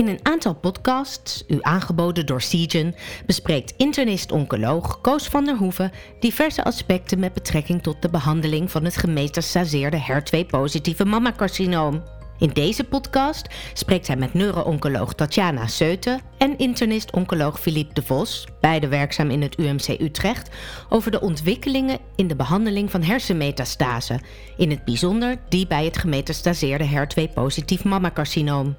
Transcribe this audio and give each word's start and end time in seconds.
In 0.00 0.08
een 0.08 0.20
aantal 0.22 0.54
podcasts, 0.54 1.44
u 1.48 1.58
aangeboden 1.60 2.26
door 2.26 2.40
Seagen, 2.40 2.94
bespreekt 3.26 3.74
internist-oncoloog 3.76 5.00
Koos 5.00 5.28
van 5.28 5.44
der 5.44 5.56
Hoeven 5.56 5.90
diverse 6.20 6.64
aspecten 6.64 7.18
met 7.18 7.32
betrekking 7.32 7.82
tot 7.82 8.02
de 8.02 8.10
behandeling 8.10 8.70
van 8.70 8.84
het 8.84 8.96
gemetastaseerde 8.96 9.98
HER2-positieve 9.98 11.04
mammacarcinoom. 11.04 12.02
In 12.38 12.50
deze 12.52 12.84
podcast 12.84 13.46
spreekt 13.72 14.06
hij 14.06 14.16
met 14.16 14.34
neuro-oncoloog 14.34 15.14
Tatjana 15.14 15.66
Seute 15.66 16.20
en 16.38 16.58
internist-oncoloog 16.58 17.60
Philippe 17.60 17.94
de 17.94 18.02
Vos, 18.02 18.46
beide 18.60 18.88
werkzaam 18.88 19.30
in 19.30 19.42
het 19.42 19.58
UMC 19.58 19.88
Utrecht, 19.88 20.50
over 20.88 21.10
de 21.10 21.20
ontwikkelingen 21.20 21.98
in 22.16 22.28
de 22.28 22.36
behandeling 22.36 22.90
van 22.90 23.02
hersenmetastase, 23.02 24.20
in 24.56 24.70
het 24.70 24.84
bijzonder 24.84 25.36
die 25.48 25.66
bij 25.66 25.84
het 25.84 25.98
gemetastaseerde 25.98 26.88
HER2-positief 26.88 27.84
mammacarcinoom. 27.84 28.76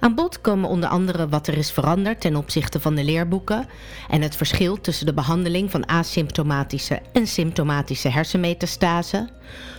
Aan 0.00 0.14
bod 0.14 0.40
komen 0.40 0.68
onder 0.68 0.88
andere 0.88 1.28
wat 1.28 1.46
er 1.46 1.56
is 1.56 1.70
veranderd 1.70 2.20
ten 2.20 2.36
opzichte 2.36 2.80
van 2.80 2.94
de 2.94 3.04
leerboeken 3.04 3.66
en 4.08 4.22
het 4.22 4.36
verschil 4.36 4.80
tussen 4.80 5.06
de 5.06 5.14
behandeling 5.14 5.70
van 5.70 5.88
asymptomatische 5.88 7.00
en 7.12 7.26
symptomatische 7.26 8.08
hersenmetastase, 8.08 9.28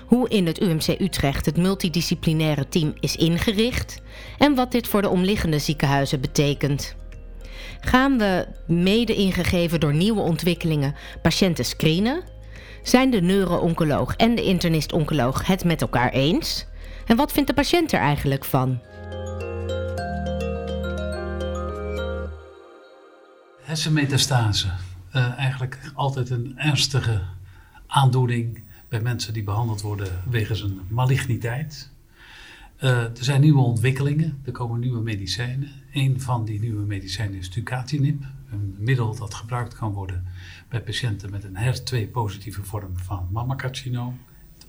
hoe 0.05 0.29
in 0.29 0.45
het 0.45 0.61
UMC 0.61 0.87
Utrecht 0.87 1.45
het 1.45 1.57
multidisciplinaire 1.57 2.69
team 2.69 2.93
is 2.99 3.15
ingericht 3.15 4.01
en 4.37 4.55
wat 4.55 4.71
dit 4.71 4.87
voor 4.87 5.01
de 5.01 5.09
omliggende 5.09 5.59
ziekenhuizen 5.59 6.21
betekent. 6.21 6.95
Gaan 7.79 8.17
we, 8.17 8.47
mede 8.67 9.15
ingegeven 9.15 9.79
door 9.79 9.93
nieuwe 9.93 10.21
ontwikkelingen, 10.21 10.95
patiënten 11.21 11.65
screenen? 11.65 12.23
Zijn 12.83 13.09
de 13.09 13.21
neuro-oncoloog 13.21 14.15
en 14.15 14.35
de 14.35 14.43
internist-oncoloog 14.43 15.47
het 15.47 15.63
met 15.63 15.81
elkaar 15.81 16.09
eens? 16.11 16.65
En 17.05 17.15
wat 17.15 17.31
vindt 17.31 17.49
de 17.49 17.55
patiënt 17.55 17.91
er 17.91 17.99
eigenlijk 17.99 18.45
van? 18.45 18.79
Hersenmetastase. 23.69 24.67
Uh, 25.15 25.37
eigenlijk 25.37 25.91
altijd 25.93 26.29
een 26.29 26.57
ernstige 26.57 27.21
aandoening 27.87 28.63
bij 28.87 29.01
mensen 29.01 29.33
die 29.33 29.43
behandeld 29.43 29.81
worden 29.81 30.21
wegens 30.29 30.61
een 30.61 30.81
maligniteit. 30.87 31.91
Uh, 32.83 33.03
er 33.03 33.23
zijn 33.23 33.41
nieuwe 33.41 33.61
ontwikkelingen, 33.61 34.41
er 34.45 34.51
komen 34.51 34.79
nieuwe 34.79 35.01
medicijnen. 35.01 35.69
Een 35.93 36.21
van 36.21 36.45
die 36.45 36.59
nieuwe 36.59 36.85
medicijnen 36.85 37.37
is 37.37 37.49
tucatinib, 37.49 38.23
een 38.51 38.75
middel 38.77 39.15
dat 39.15 39.33
gebruikt 39.33 39.75
kan 39.75 39.93
worden 39.93 40.25
bij 40.69 40.81
patiënten 40.81 41.31
met 41.31 41.43
een 41.43 41.57
HER2-positieve 41.57 42.63
vorm 42.63 42.97
van 42.97 43.27
mammacarcinoom. 43.31 44.19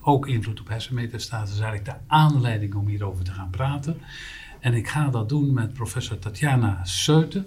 Ook 0.00 0.26
invloed 0.26 0.60
op 0.60 0.68
hersenmetastase 0.68 1.52
is 1.52 1.60
eigenlijk 1.60 1.84
de 1.84 2.04
aanleiding 2.06 2.74
om 2.74 2.86
hierover 2.86 3.24
te 3.24 3.32
gaan 3.32 3.50
praten. 3.50 4.00
En 4.60 4.74
ik 4.74 4.88
ga 4.88 5.08
dat 5.08 5.28
doen 5.28 5.52
met 5.52 5.72
professor 5.72 6.18
Tatjana 6.18 6.84
Seute. 6.84 7.46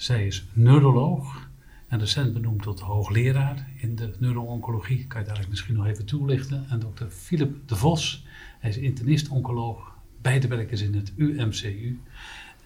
Zij 0.00 0.26
is 0.26 0.44
neuroloog 0.52 1.48
en 1.88 1.98
recent 1.98 2.32
benoemd 2.32 2.62
tot 2.62 2.80
hoogleraar 2.80 3.68
in 3.76 3.96
de 3.96 4.14
neuro-oncologie. 4.18 5.06
Kan 5.06 5.20
je 5.20 5.26
daar 5.26 5.44
misschien 5.48 5.74
nog 5.74 5.86
even 5.86 6.06
toelichten? 6.06 6.66
En 6.68 6.80
dokter 6.80 7.10
Philip 7.10 7.68
de 7.68 7.76
Vos, 7.76 8.26
hij 8.58 8.70
is 8.70 8.76
internist-oncoloog. 8.76 9.92
Beide 10.22 10.48
werken 10.48 10.78
ze 10.78 10.84
in 10.84 10.94
het 10.94 11.12
UMCU. 11.16 12.00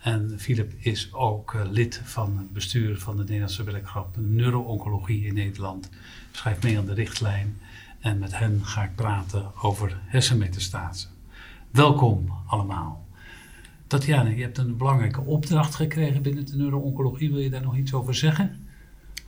En 0.01 0.35
Philip 0.39 0.73
is 0.79 1.13
ook 1.13 1.53
uh, 1.53 1.63
lid 1.71 2.01
van 2.05 2.39
het 2.39 2.53
bestuur 2.53 2.99
van 2.99 3.17
de 3.17 3.23
Nederlandse 3.23 3.65
werkgroep 3.65 4.17
Neuro-oncologie 4.17 5.27
in 5.27 5.35
Nederland. 5.35 5.91
Schrijft 6.33 6.63
mee 6.63 6.79
aan 6.79 6.87
de 6.87 6.95
richtlijn. 6.95 7.57
En 8.01 8.19
met 8.19 8.39
hen 8.39 8.65
ga 8.65 8.83
ik 8.85 8.95
praten 8.95 9.63
over 9.63 10.01
hersenmetastase. 10.05 11.07
Welkom 11.71 12.33
allemaal. 12.47 13.04
Tatjana, 13.95 14.31
je 14.31 14.43
hebt 14.43 14.59
een 14.59 14.77
belangrijke 14.77 15.21
opdracht 15.21 15.75
gekregen 15.75 16.23
binnen 16.23 16.47
de 16.47 16.57
neuro-oncologie. 16.57 17.31
Wil 17.31 17.41
je 17.41 17.51
daar 17.51 17.63
nog 17.63 17.77
iets 17.77 17.95
over 17.95 18.15
zeggen? 18.15 18.67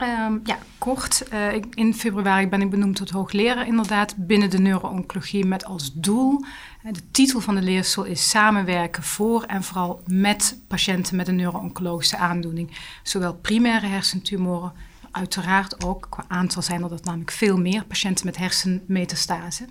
Um, 0.02 0.40
ja, 0.44 0.58
kort. 0.78 1.26
Uh, 1.32 1.62
in 1.74 1.94
februari 1.94 2.48
ben 2.48 2.60
ik 2.60 2.70
benoemd 2.70 2.96
tot 2.96 3.10
hoogleraar 3.10 3.66
inderdaad 3.66 4.14
binnen 4.16 4.50
de 4.50 4.58
neuro-oncologie 4.58 5.44
met 5.44 5.64
als 5.64 5.92
doel, 5.94 6.44
uh, 6.84 6.92
de 6.92 7.10
titel 7.10 7.40
van 7.40 7.54
de 7.54 7.62
leersel 7.62 8.04
is 8.04 8.30
samenwerken 8.30 9.02
voor 9.02 9.42
en 9.42 9.62
vooral 9.62 10.02
met 10.06 10.58
patiënten 10.68 11.16
met 11.16 11.28
een 11.28 11.36
neuro-oncologische 11.36 12.16
aandoening. 12.16 12.70
Zowel 13.02 13.34
primaire 13.34 13.86
hersentumoren, 13.86 14.72
uiteraard 15.10 15.84
ook, 15.84 16.06
qua 16.10 16.24
aantal 16.28 16.62
zijn 16.62 16.82
er 16.82 16.88
dat 16.88 17.04
namelijk 17.04 17.30
veel 17.30 17.58
meer 17.58 17.84
patiënten 17.84 18.26
met 18.26 18.36
hersenmetastase. 18.36 19.66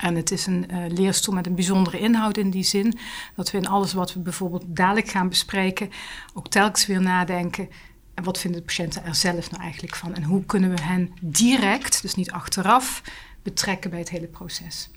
En 0.00 0.14
het 0.14 0.30
is 0.30 0.46
een 0.46 0.66
uh, 0.70 0.78
leerstoel 0.88 1.34
met 1.34 1.46
een 1.46 1.54
bijzondere 1.54 1.98
inhoud 1.98 2.36
in 2.36 2.50
die 2.50 2.62
zin 2.62 2.98
dat 3.36 3.50
we 3.50 3.58
in 3.58 3.68
alles 3.68 3.92
wat 3.92 4.12
we 4.12 4.20
bijvoorbeeld 4.20 4.64
dadelijk 4.66 5.08
gaan 5.08 5.28
bespreken 5.28 5.90
ook 6.34 6.48
telkens 6.48 6.86
weer 6.86 7.00
nadenken. 7.00 7.68
En 8.14 8.24
wat 8.24 8.38
vinden 8.38 8.60
de 8.60 8.66
patiënten 8.66 9.04
er 9.04 9.14
zelf 9.14 9.50
nou 9.50 9.62
eigenlijk 9.62 9.94
van? 9.94 10.14
En 10.14 10.22
hoe 10.22 10.44
kunnen 10.44 10.70
we 10.70 10.82
hen 10.82 11.10
direct, 11.20 12.02
dus 12.02 12.14
niet 12.14 12.30
achteraf, 12.30 13.02
betrekken 13.42 13.90
bij 13.90 13.98
het 13.98 14.10
hele 14.10 14.26
proces? 14.26 14.90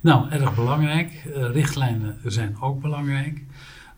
Nou, 0.00 0.30
erg 0.30 0.54
belangrijk. 0.54 1.24
Uh, 1.26 1.50
richtlijnen 1.50 2.18
zijn 2.24 2.56
ook 2.60 2.80
belangrijk. 2.80 3.42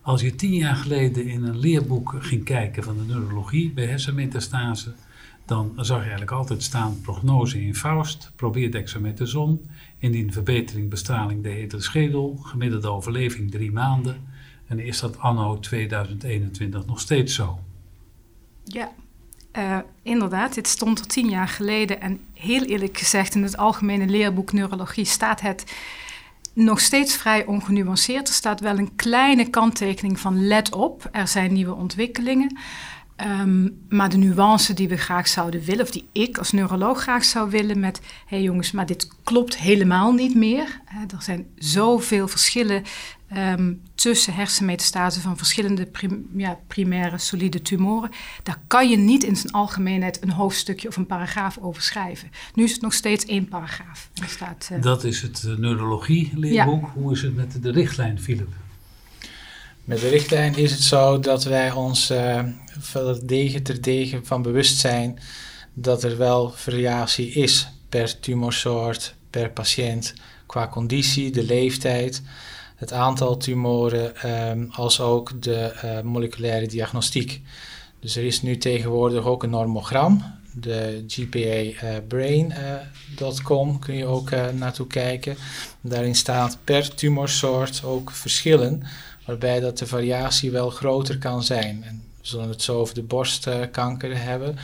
Als 0.00 0.20
je 0.20 0.34
tien 0.34 0.54
jaar 0.54 0.76
geleden 0.76 1.26
in 1.26 1.42
een 1.42 1.58
leerboek 1.58 2.14
ging 2.18 2.44
kijken 2.44 2.82
van 2.82 2.96
de 2.96 3.04
neurologie 3.14 3.70
bij 3.70 3.86
hersenmetastase, 3.86 4.94
dan 5.46 5.72
zag 5.76 5.96
je 5.96 6.02
eigenlijk 6.02 6.30
altijd 6.30 6.62
staan 6.62 7.00
prognose 7.00 7.62
in 7.62 7.74
Faust, 7.74 8.32
probeer 8.36 8.70
dexamethason, 8.70 9.70
indien 9.98 10.32
verbetering 10.32 10.90
bestraling 10.90 11.42
de 11.42 11.48
hete 11.48 11.80
schedel, 11.80 12.36
gemiddelde 12.42 12.88
overleving 12.88 13.50
drie 13.50 13.72
maanden. 13.72 14.26
En 14.66 14.78
is 14.78 15.00
dat 15.00 15.18
anno 15.18 15.58
2021 15.58 16.86
nog 16.86 17.00
steeds 17.00 17.34
zo? 17.34 17.58
Ja, 18.64 18.92
uh, 19.58 19.78
inderdaad. 20.02 20.54
Dit 20.54 20.66
stond 20.66 20.98
er 20.98 21.06
tien 21.06 21.28
jaar 21.28 21.48
geleden. 21.48 22.00
En 22.00 22.20
heel 22.32 22.62
eerlijk 22.62 22.98
gezegd, 22.98 23.34
in 23.34 23.42
het 23.42 23.56
algemene 23.56 24.06
leerboek 24.06 24.52
neurologie 24.52 25.04
staat 25.04 25.40
het 25.40 25.64
nog 26.52 26.80
steeds 26.80 27.16
vrij 27.16 27.46
ongenuanceerd. 27.46 28.28
Er 28.28 28.34
staat 28.34 28.60
wel 28.60 28.78
een 28.78 28.96
kleine 28.96 29.50
kanttekening 29.50 30.20
van 30.20 30.46
let 30.46 30.74
op, 30.74 31.08
er 31.12 31.28
zijn 31.28 31.52
nieuwe 31.52 31.74
ontwikkelingen. 31.74 32.58
Um, 33.24 33.78
maar 33.88 34.08
de 34.08 34.16
nuance 34.16 34.74
die 34.74 34.88
we 34.88 34.96
graag 34.96 35.28
zouden 35.28 35.64
willen, 35.64 35.84
of 35.84 35.90
die 35.90 36.08
ik 36.12 36.38
als 36.38 36.52
neuroloog 36.52 37.00
graag 37.00 37.24
zou 37.24 37.50
willen 37.50 37.80
met, 37.80 37.98
hé 37.98 38.04
hey 38.26 38.42
jongens, 38.42 38.72
maar 38.72 38.86
dit 38.86 39.08
klopt 39.24 39.58
helemaal 39.58 40.12
niet 40.12 40.34
meer. 40.34 40.80
er 41.10 41.22
zijn 41.22 41.46
zoveel 41.54 42.28
verschillen 42.28 42.82
um, 43.36 43.80
tussen 43.94 44.34
hersenmetastase 44.34 45.20
van 45.20 45.36
verschillende 45.36 45.86
prim, 45.86 46.26
ja, 46.36 46.58
primaire 46.66 47.18
solide 47.18 47.62
tumoren. 47.62 48.10
Daar 48.42 48.58
kan 48.66 48.90
je 48.90 48.96
niet 48.96 49.24
in 49.24 49.36
zijn 49.36 49.52
algemeenheid 49.52 50.22
een 50.22 50.30
hoofdstukje 50.30 50.88
of 50.88 50.96
een 50.96 51.06
paragraaf 51.06 51.58
over 51.58 51.82
schrijven. 51.82 52.30
Nu 52.54 52.64
is 52.64 52.72
het 52.72 52.80
nog 52.80 52.92
steeds 52.92 53.24
één 53.24 53.48
paragraaf. 53.48 54.10
Staat, 54.26 54.68
uh, 54.72 54.82
Dat 54.82 55.04
is 55.04 55.22
het 55.22 55.42
uh, 55.46 55.56
neurologie-leerboek. 55.56 56.82
Ja. 56.82 56.92
Hoe 56.94 57.12
is 57.12 57.22
het 57.22 57.36
met 57.36 57.62
de 57.62 57.70
richtlijn, 57.70 58.20
Philip? 58.20 58.54
Met 59.86 60.00
de 60.00 60.08
richtlijn 60.08 60.56
is 60.56 60.70
het 60.70 60.82
zo 60.82 61.18
dat 61.18 61.44
wij 61.44 61.70
ons 61.70 62.10
uh, 62.10 62.40
degen 63.22 63.62
ter 63.62 63.82
degen 63.82 64.26
van 64.26 64.42
bewust 64.42 64.78
zijn 64.78 65.18
dat 65.74 66.02
er 66.02 66.16
wel 66.16 66.50
variatie 66.50 67.32
is 67.32 67.68
per 67.88 68.20
tumorsoort, 68.20 69.14
per 69.30 69.50
patiënt, 69.50 70.14
qua 70.46 70.68
conditie, 70.68 71.30
de 71.30 71.44
leeftijd, 71.44 72.22
het 72.76 72.92
aantal 72.92 73.36
tumoren, 73.36 74.30
um, 74.50 74.68
als 74.72 75.00
ook 75.00 75.42
de 75.42 75.72
uh, 75.84 76.00
moleculaire 76.00 76.66
diagnostiek. 76.66 77.42
Dus 78.00 78.16
er 78.16 78.24
is 78.24 78.42
nu 78.42 78.58
tegenwoordig 78.58 79.24
ook 79.24 79.42
een 79.42 79.50
normogram, 79.50 80.22
de 80.52 81.04
gpabrain.com 81.06 83.68
uh, 83.68 83.78
kun 83.78 83.94
je 83.94 84.06
ook 84.06 84.30
naartoe 84.52 84.86
kijken. 84.86 85.36
Daarin 85.80 86.14
staat 86.14 86.58
per 86.64 86.94
tumorsoort 86.94 87.82
ook 87.84 88.10
verschillen 88.10 88.82
waarbij 89.26 89.60
dat 89.60 89.78
de 89.78 89.86
variatie 89.86 90.50
wel 90.50 90.70
groter 90.70 91.18
kan 91.18 91.42
zijn. 91.42 91.84
En 91.84 92.02
we 92.20 92.26
zullen 92.26 92.48
het 92.48 92.62
zo 92.62 92.78
over 92.78 92.94
de 92.94 93.02
borstkanker 93.02 94.22
hebben. 94.22 94.56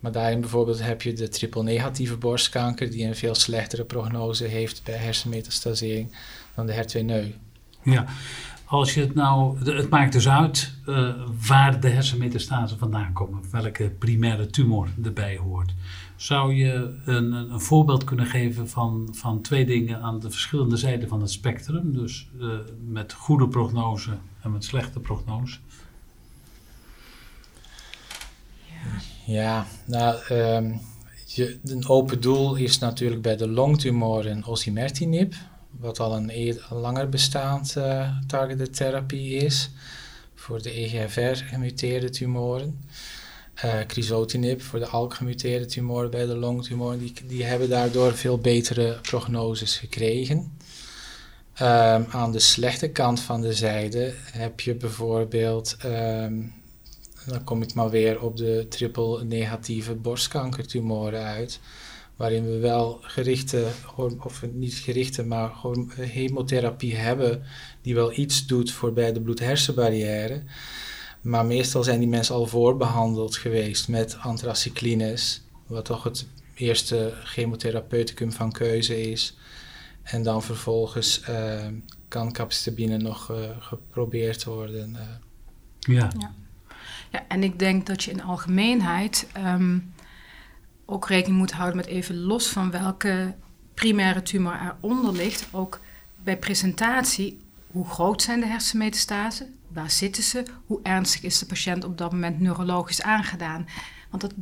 Maar 0.00 0.12
daarin 0.12 0.40
bijvoorbeeld 0.40 0.82
heb 0.82 1.02
je 1.02 1.12
de 1.12 1.28
triple-negatieve 1.28 2.16
borstkanker, 2.16 2.90
die 2.90 3.06
een 3.06 3.16
veel 3.16 3.34
slechtere 3.34 3.84
prognose 3.84 4.44
heeft 4.44 4.84
bij 4.84 4.96
hersenmetastasering 4.96 6.16
dan 6.54 6.66
de 6.66 6.72
HER2-neu. 6.72 7.32
Ja, 7.82 8.04
als 8.64 8.94
je 8.94 9.00
het 9.00 9.14
nou, 9.14 9.70
het 9.74 9.88
maakt 9.88 10.12
dus 10.12 10.28
uit 10.28 10.72
uh, 10.86 11.14
waar 11.46 11.80
de 11.80 11.88
hersenmetastase 11.88 12.76
vandaan 12.76 13.12
komen, 13.12 13.42
welke 13.50 13.90
primaire 13.98 14.46
tumor 14.46 14.88
erbij 15.04 15.36
hoort. 15.36 15.74
Zou 16.16 16.54
je 16.54 16.94
een, 17.04 17.32
een, 17.32 17.60
voorbeeld 17.60 18.04
kunnen 18.04 18.26
geven 18.26 18.68
van, 18.68 19.08
van 19.12 19.42
twee 19.42 19.66
dingen 19.66 20.00
aan 20.00 20.20
de 20.20 20.30
verschillende 20.30 20.76
zijden 20.76 21.08
van 21.08 21.20
het 21.20 21.30
spectrum? 21.30 21.92
Dus 21.92 22.28
uh, 22.40 22.58
met 22.86 23.12
goede 23.12 23.48
prognose 23.48 24.10
en 24.42 24.52
met 24.52 24.64
slechte 24.64 25.00
prognose? 25.00 25.58
Ja, 29.26 29.66
nou, 29.86 30.34
um, 30.34 30.80
je, 31.26 31.58
een 31.64 31.88
open 31.88 32.20
doel 32.20 32.54
is 32.54 32.78
natuurlijk 32.78 33.22
bij 33.22 33.36
de 33.36 33.48
longtumoren 33.48 34.44
osimertinib, 34.44 35.34
wat 35.70 36.00
al 36.00 36.16
een, 36.16 36.38
een 36.38 36.58
langer 36.70 37.08
bestaand 37.08 37.74
uh, 37.78 38.16
targeted 38.26 38.76
therapie 38.76 39.34
is. 39.34 39.70
voor 40.34 40.62
de 40.62 40.70
EGFR-gemuteerde 40.70 42.10
tumoren. 42.10 42.84
Uh, 43.64 43.80
crizotinib 43.86 44.62
voor 44.62 44.78
de 44.78 44.86
ALK-gemuteerde 44.86 45.66
tumoren 45.66 46.10
bij 46.10 46.26
de 46.26 46.36
longtumoren. 46.36 46.98
Die, 46.98 47.12
die 47.26 47.44
hebben 47.44 47.68
daardoor 47.68 48.14
veel 48.14 48.38
betere 48.38 48.98
prognoses 49.02 49.76
gekregen. 49.76 50.56
Um, 51.60 52.06
aan 52.10 52.32
de 52.32 52.38
slechte 52.38 52.88
kant 52.88 53.20
van 53.20 53.40
de 53.40 53.52
zijde 53.52 54.12
heb 54.32 54.60
je 54.60 54.74
bijvoorbeeld, 54.74 55.76
um, 55.84 56.52
dan 57.26 57.44
kom 57.44 57.62
ik 57.62 57.74
maar 57.74 57.90
weer 57.90 58.20
op 58.20 58.36
de 58.36 58.66
triple 58.68 59.24
negatieve 59.24 59.94
borstkankertumoren 59.94 61.22
uit, 61.22 61.60
waarin 62.16 62.46
we 62.46 62.58
wel 62.58 62.98
gerichte, 63.02 63.66
of 64.24 64.42
niet 64.52 64.74
gerichte, 64.74 65.24
maar 65.24 65.52
chemotherapie 65.98 66.96
hebben, 66.96 67.42
die 67.82 67.94
wel 67.94 68.18
iets 68.18 68.46
doet 68.46 68.72
voor 68.72 68.92
bij 68.92 69.12
de 69.12 69.20
bloed-hersenbarrière. 69.20 70.42
Maar 71.26 71.46
meestal 71.46 71.84
zijn 71.84 71.98
die 71.98 72.08
mensen 72.08 72.34
al 72.34 72.46
voorbehandeld 72.46 73.36
geweest 73.36 73.88
met 73.88 74.18
anthracyclines, 74.18 75.42
wat 75.66 75.84
toch 75.84 76.02
het 76.02 76.26
eerste 76.54 77.14
chemotherapeuticum 77.24 78.32
van 78.32 78.52
keuze 78.52 79.10
is. 79.10 79.36
En 80.02 80.22
dan 80.22 80.42
vervolgens 80.42 81.22
uh, 81.28 81.66
kan 82.08 82.32
capecitabine 82.32 82.96
nog 82.96 83.30
uh, 83.30 83.36
geprobeerd 83.58 84.44
worden. 84.44 84.90
Uh. 84.90 85.00
Ja. 85.96 86.10
ja. 86.18 86.34
Ja. 87.10 87.24
en 87.28 87.42
ik 87.42 87.58
denk 87.58 87.86
dat 87.86 88.04
je 88.04 88.10
in 88.10 88.22
algemeenheid 88.22 89.26
um, 89.36 89.94
ook 90.84 91.08
rekening 91.08 91.38
moet 91.38 91.52
houden 91.52 91.76
met 91.76 91.86
even 91.86 92.20
los 92.20 92.48
van 92.48 92.70
welke 92.70 93.34
primaire 93.74 94.22
tumor 94.22 94.76
eronder 94.82 95.12
ligt. 95.12 95.48
Ook 95.50 95.80
bij 96.22 96.38
presentatie, 96.38 97.40
hoe 97.66 97.88
groot 97.88 98.22
zijn 98.22 98.40
de 98.40 98.46
hersenmetastasen? 98.46 99.55
Waar 99.68 99.90
zitten 99.90 100.22
ze? 100.22 100.42
Hoe 100.66 100.80
ernstig 100.82 101.22
is 101.22 101.38
de 101.38 101.46
patiënt 101.46 101.84
op 101.84 101.98
dat 101.98 102.12
moment 102.12 102.40
neurologisch 102.40 103.02
aangedaan? 103.02 103.66
Want 104.10 104.22
dat 104.22 104.32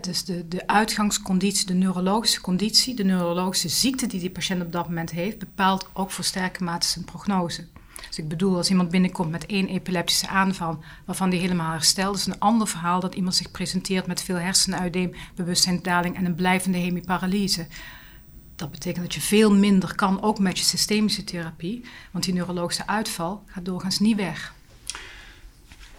dus 0.00 0.24
de, 0.24 0.48
de 0.48 0.66
uitgangsconditie, 0.66 1.66
de 1.66 1.74
neurologische 1.74 2.40
conditie, 2.40 2.94
de 2.94 3.04
neurologische 3.04 3.68
ziekte 3.68 4.06
die 4.06 4.20
die 4.20 4.30
patiënt 4.30 4.62
op 4.62 4.72
dat 4.72 4.86
moment 4.86 5.10
heeft, 5.10 5.38
bepaalt 5.38 5.88
ook 5.92 6.10
voor 6.10 6.24
sterke 6.24 6.64
mate 6.64 6.86
zijn 6.86 7.04
prognose. 7.04 7.66
Dus 8.08 8.18
ik 8.18 8.28
bedoel, 8.28 8.56
als 8.56 8.70
iemand 8.70 8.90
binnenkomt 8.90 9.30
met 9.30 9.46
één 9.46 9.68
epileptische 9.68 10.28
aanval, 10.28 10.78
waarvan 11.04 11.30
die 11.30 11.40
helemaal 11.40 11.72
herstelt, 11.72 12.16
is 12.16 12.26
een 12.26 12.38
ander 12.38 12.68
verhaal 12.68 13.00
dat 13.00 13.14
iemand 13.14 13.34
zich 13.34 13.50
presenteert 13.50 14.06
met 14.06 14.22
veel 14.22 14.36
hersenuitdeem, 14.36 15.14
bewustzijnsdaling 15.34 16.16
en 16.16 16.24
een 16.24 16.34
blijvende 16.34 16.78
hemiparalyse. 16.78 17.66
Dat 18.56 18.70
betekent 18.70 19.04
dat 19.04 19.14
je 19.14 19.20
veel 19.20 19.54
minder 19.54 19.94
kan, 19.94 20.22
ook 20.22 20.38
met 20.38 20.58
je 20.58 20.64
systemische 20.64 21.24
therapie, 21.24 21.84
want 22.10 22.24
die 22.24 22.34
neurologische 22.34 22.86
uitval 22.86 23.42
gaat 23.46 23.64
doorgaans 23.64 23.98
niet 23.98 24.16
weg. 24.16 24.54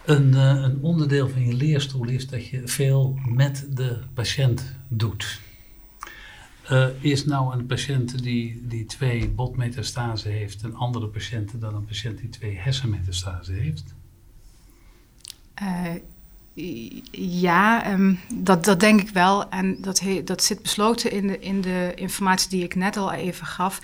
Een, 0.04 0.28
uh, 0.28 0.62
een, 0.62 0.78
onderdeel 0.80 1.28
van 1.28 1.46
je 1.46 1.54
leerstoel 1.54 2.08
is 2.08 2.28
dat 2.28 2.46
je 2.46 2.68
veel 2.68 3.18
met 3.26 3.66
de 3.70 3.98
patiënt 4.14 4.74
doet. 4.88 5.40
Uh, 6.70 6.86
is 7.00 7.24
nou 7.24 7.54
een 7.54 7.66
patiënt 7.66 8.22
die, 8.22 8.66
die 8.66 8.86
twee 8.86 9.28
botmetastase 9.28 10.28
heeft 10.28 10.62
een 10.62 10.76
andere 10.76 11.06
patiënt 11.06 11.60
dan 11.60 11.74
een 11.74 11.84
patiënt 11.84 12.18
die 12.18 12.28
twee 12.28 12.56
hersenmetastase 12.56 13.52
heeft? 13.52 13.94
Uh, 15.62 15.94
ja, 17.40 17.92
um, 17.92 18.18
dat, 18.34 18.64
dat 18.64 18.80
denk 18.80 19.00
ik 19.00 19.08
wel. 19.08 19.48
En 19.48 19.80
dat, 19.80 20.02
dat 20.24 20.42
zit 20.42 20.62
besloten 20.62 21.12
in 21.12 21.26
de, 21.26 21.38
in 21.38 21.60
de 21.60 21.92
informatie 21.94 22.48
die 22.50 22.64
ik 22.64 22.74
net 22.74 22.96
al 22.96 23.12
even 23.12 23.46
gaf. 23.46 23.80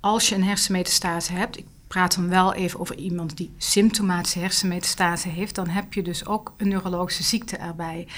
Als 0.00 0.28
je 0.28 0.34
een 0.34 0.44
hersenmetastase 0.44 1.32
hebt, 1.32 1.62
praat 1.86 2.14
dan 2.14 2.28
wel 2.28 2.54
even 2.54 2.80
over 2.80 2.96
iemand 2.96 3.36
die 3.36 3.52
symptomatische 3.56 4.38
hersenmetastase 4.38 5.28
heeft, 5.28 5.54
dan 5.54 5.68
heb 5.68 5.92
je 5.92 6.02
dus 6.02 6.26
ook 6.26 6.54
een 6.56 6.68
neurologische 6.68 7.22
ziekte 7.22 7.56
erbij. 7.56 8.08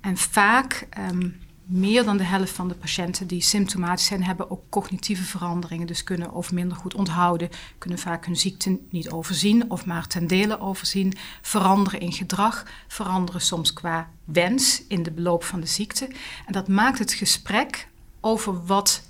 En 0.00 0.16
vaak, 0.16 0.88
um, 1.10 1.36
meer 1.64 2.04
dan 2.04 2.16
de 2.16 2.24
helft 2.24 2.52
van 2.52 2.68
de 2.68 2.74
patiënten 2.74 3.26
die 3.26 3.40
symptomatisch 3.40 4.06
zijn, 4.06 4.24
hebben 4.24 4.50
ook 4.50 4.62
cognitieve 4.68 5.22
veranderingen. 5.22 5.86
Dus 5.86 6.04
kunnen 6.04 6.32
of 6.32 6.52
minder 6.52 6.76
goed 6.76 6.94
onthouden, 6.94 7.48
kunnen 7.78 7.98
vaak 7.98 8.26
hun 8.26 8.36
ziekte 8.36 8.78
niet 8.90 9.10
overzien 9.10 9.70
of 9.70 9.86
maar 9.86 10.06
ten 10.06 10.26
dele 10.26 10.60
overzien, 10.60 11.12
veranderen 11.42 12.00
in 12.00 12.12
gedrag, 12.12 12.66
veranderen 12.88 13.40
soms 13.40 13.72
qua 13.72 14.10
wens 14.24 14.82
in 14.88 15.02
de 15.02 15.10
beloop 15.10 15.44
van 15.44 15.60
de 15.60 15.66
ziekte. 15.66 16.08
En 16.46 16.52
dat 16.52 16.68
maakt 16.68 16.98
het 16.98 17.12
gesprek 17.12 17.88
over 18.20 18.64
wat 18.64 19.02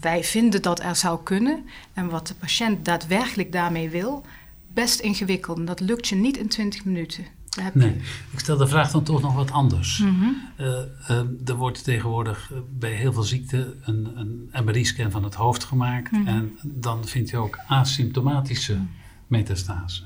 wij 0.00 0.24
vinden 0.24 0.62
dat 0.62 0.80
er 0.80 0.96
zou 0.96 1.22
kunnen 1.22 1.64
en 1.92 2.08
wat 2.08 2.26
de 2.26 2.34
patiënt 2.34 2.84
daadwerkelijk 2.84 3.52
daarmee 3.52 3.90
wil, 3.90 4.24
best 4.72 5.00
ingewikkeld. 5.00 5.58
En 5.58 5.64
dat 5.64 5.80
lukt 5.80 6.08
je 6.08 6.14
niet 6.14 6.36
in 6.36 6.48
20 6.48 6.84
minuten. 6.84 7.24
Nee, 7.72 7.96
ik 8.30 8.38
stel 8.38 8.56
de 8.56 8.66
vraag 8.66 8.90
dan 8.90 9.02
toch 9.02 9.22
nog 9.22 9.34
wat 9.34 9.50
anders. 9.50 9.98
Mhm. 9.98 10.24
Eh, 10.56 10.80
eh, 11.06 11.20
er 11.44 11.54
wordt 11.54 11.84
tegenwoordig 11.84 12.52
eh, 12.52 12.58
bij 12.78 12.92
heel 12.92 13.12
veel 13.12 13.22
ziekten 13.22 13.80
een, 13.82 14.18
een 14.18 14.64
MRI-scan 14.64 15.10
van 15.10 15.24
het 15.24 15.34
hoofd 15.34 15.64
gemaakt. 15.64 16.10
Mhm. 16.10 16.26
En 16.26 16.58
dan 16.62 17.06
vind 17.06 17.30
je 17.30 17.36
ook 17.36 17.58
asymptomatische 17.66 18.74
mhm. 18.74 18.84
metastase. 19.26 20.02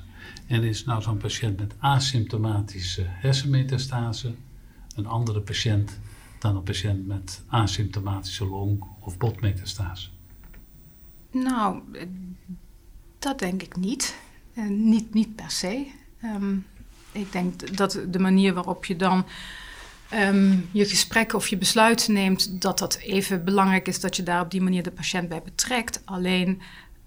En 0.46 0.62
is 0.62 0.84
nou 0.84 1.02
zo'n 1.02 1.16
patiënt 1.16 1.58
met 1.58 1.74
asymptomatische 1.78 3.04
hersenmetastase 3.06 4.34
een 4.94 5.06
andere 5.06 5.40
patiënt 5.40 5.98
dan 6.38 6.56
een 6.56 6.62
patiënt 6.62 7.06
met 7.06 7.42
asymptomatische 7.46 8.46
long- 8.46 8.84
of 9.04 9.18
botmetastase? 9.18 10.08
Nou, 11.30 11.80
dat 13.18 13.38
denk 13.38 13.62
ik 13.62 13.76
niet. 13.76 14.16
Uh, 14.54 14.68
niet, 14.68 15.14
niet 15.14 15.34
per 15.36 15.50
se. 15.50 15.86
Um, 16.24 16.66
ik 17.12 17.32
denk 17.32 17.76
dat 17.76 17.98
de 18.08 18.18
manier 18.18 18.54
waarop 18.54 18.84
je 18.84 18.96
dan 18.96 19.26
um, 20.14 20.68
je 20.72 20.84
gesprek 20.84 21.32
of 21.32 21.48
je 21.48 21.56
besluiten 21.56 22.12
neemt, 22.12 22.60
dat 22.60 22.78
dat 22.78 22.96
even 22.96 23.44
belangrijk 23.44 23.88
is 23.88 24.00
dat 24.00 24.16
je 24.16 24.22
daar 24.22 24.40
op 24.40 24.50
die 24.50 24.60
manier 24.60 24.82
de 24.82 24.90
patiënt 24.90 25.28
bij 25.28 25.42
betrekt. 25.42 26.02
Alleen 26.04 26.60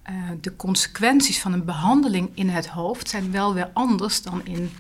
uh, 0.10 0.30
de 0.42 0.56
consequenties 0.56 1.42
van 1.42 1.54
een 1.54 1.66
behandeling 1.66 2.30
in 2.34 2.50
het 2.50 2.68
hoofd 2.68 3.10
zijn 3.10 3.32
wel 3.32 3.54
weer 3.54 3.70
anders 3.74 4.22
dan 4.22 4.46
in 4.46 4.72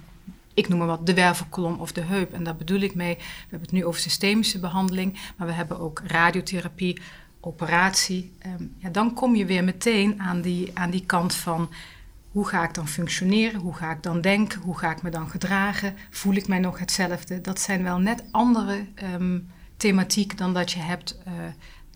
ik 0.55 0.67
noem 0.67 0.77
maar 0.77 0.87
wat, 0.87 1.05
de 1.05 1.13
wervelkolom 1.13 1.79
of 1.79 1.91
de 1.91 2.01
heup. 2.01 2.33
En 2.33 2.43
daar 2.43 2.55
bedoel 2.55 2.79
ik 2.79 2.95
mee, 2.95 3.15
we 3.15 3.23
hebben 3.41 3.61
het 3.61 3.71
nu 3.71 3.85
over 3.85 4.01
systemische 4.01 4.59
behandeling, 4.59 5.19
maar 5.37 5.47
we 5.47 5.53
hebben 5.53 5.79
ook 5.79 6.01
radiotherapie, 6.07 7.01
operatie. 7.39 8.31
Um, 8.59 8.75
ja, 8.77 8.89
dan 8.89 9.13
kom 9.13 9.35
je 9.35 9.45
weer 9.45 9.63
meteen 9.63 10.21
aan 10.21 10.41
die, 10.41 10.71
aan 10.73 10.89
die 10.89 11.05
kant 11.05 11.35
van 11.35 11.69
hoe 12.31 12.47
ga 12.47 12.63
ik 12.63 12.73
dan 12.73 12.87
functioneren, 12.87 13.59
hoe 13.59 13.73
ga 13.73 13.91
ik 13.91 14.03
dan 14.03 14.21
denken, 14.21 14.61
hoe 14.61 14.77
ga 14.77 14.91
ik 14.91 15.01
me 15.01 15.09
dan 15.09 15.29
gedragen, 15.29 15.95
voel 16.09 16.33
ik 16.33 16.47
mij 16.47 16.59
nog 16.59 16.79
hetzelfde. 16.79 17.41
Dat 17.41 17.59
zijn 17.59 17.83
wel 17.83 17.99
net 17.99 18.23
andere 18.31 18.85
um, 19.13 19.47
thematiek 19.77 20.37
dan 20.37 20.53
dat 20.53 20.71
je 20.71 20.79
hebt 20.79 21.19
uh, 21.27 21.33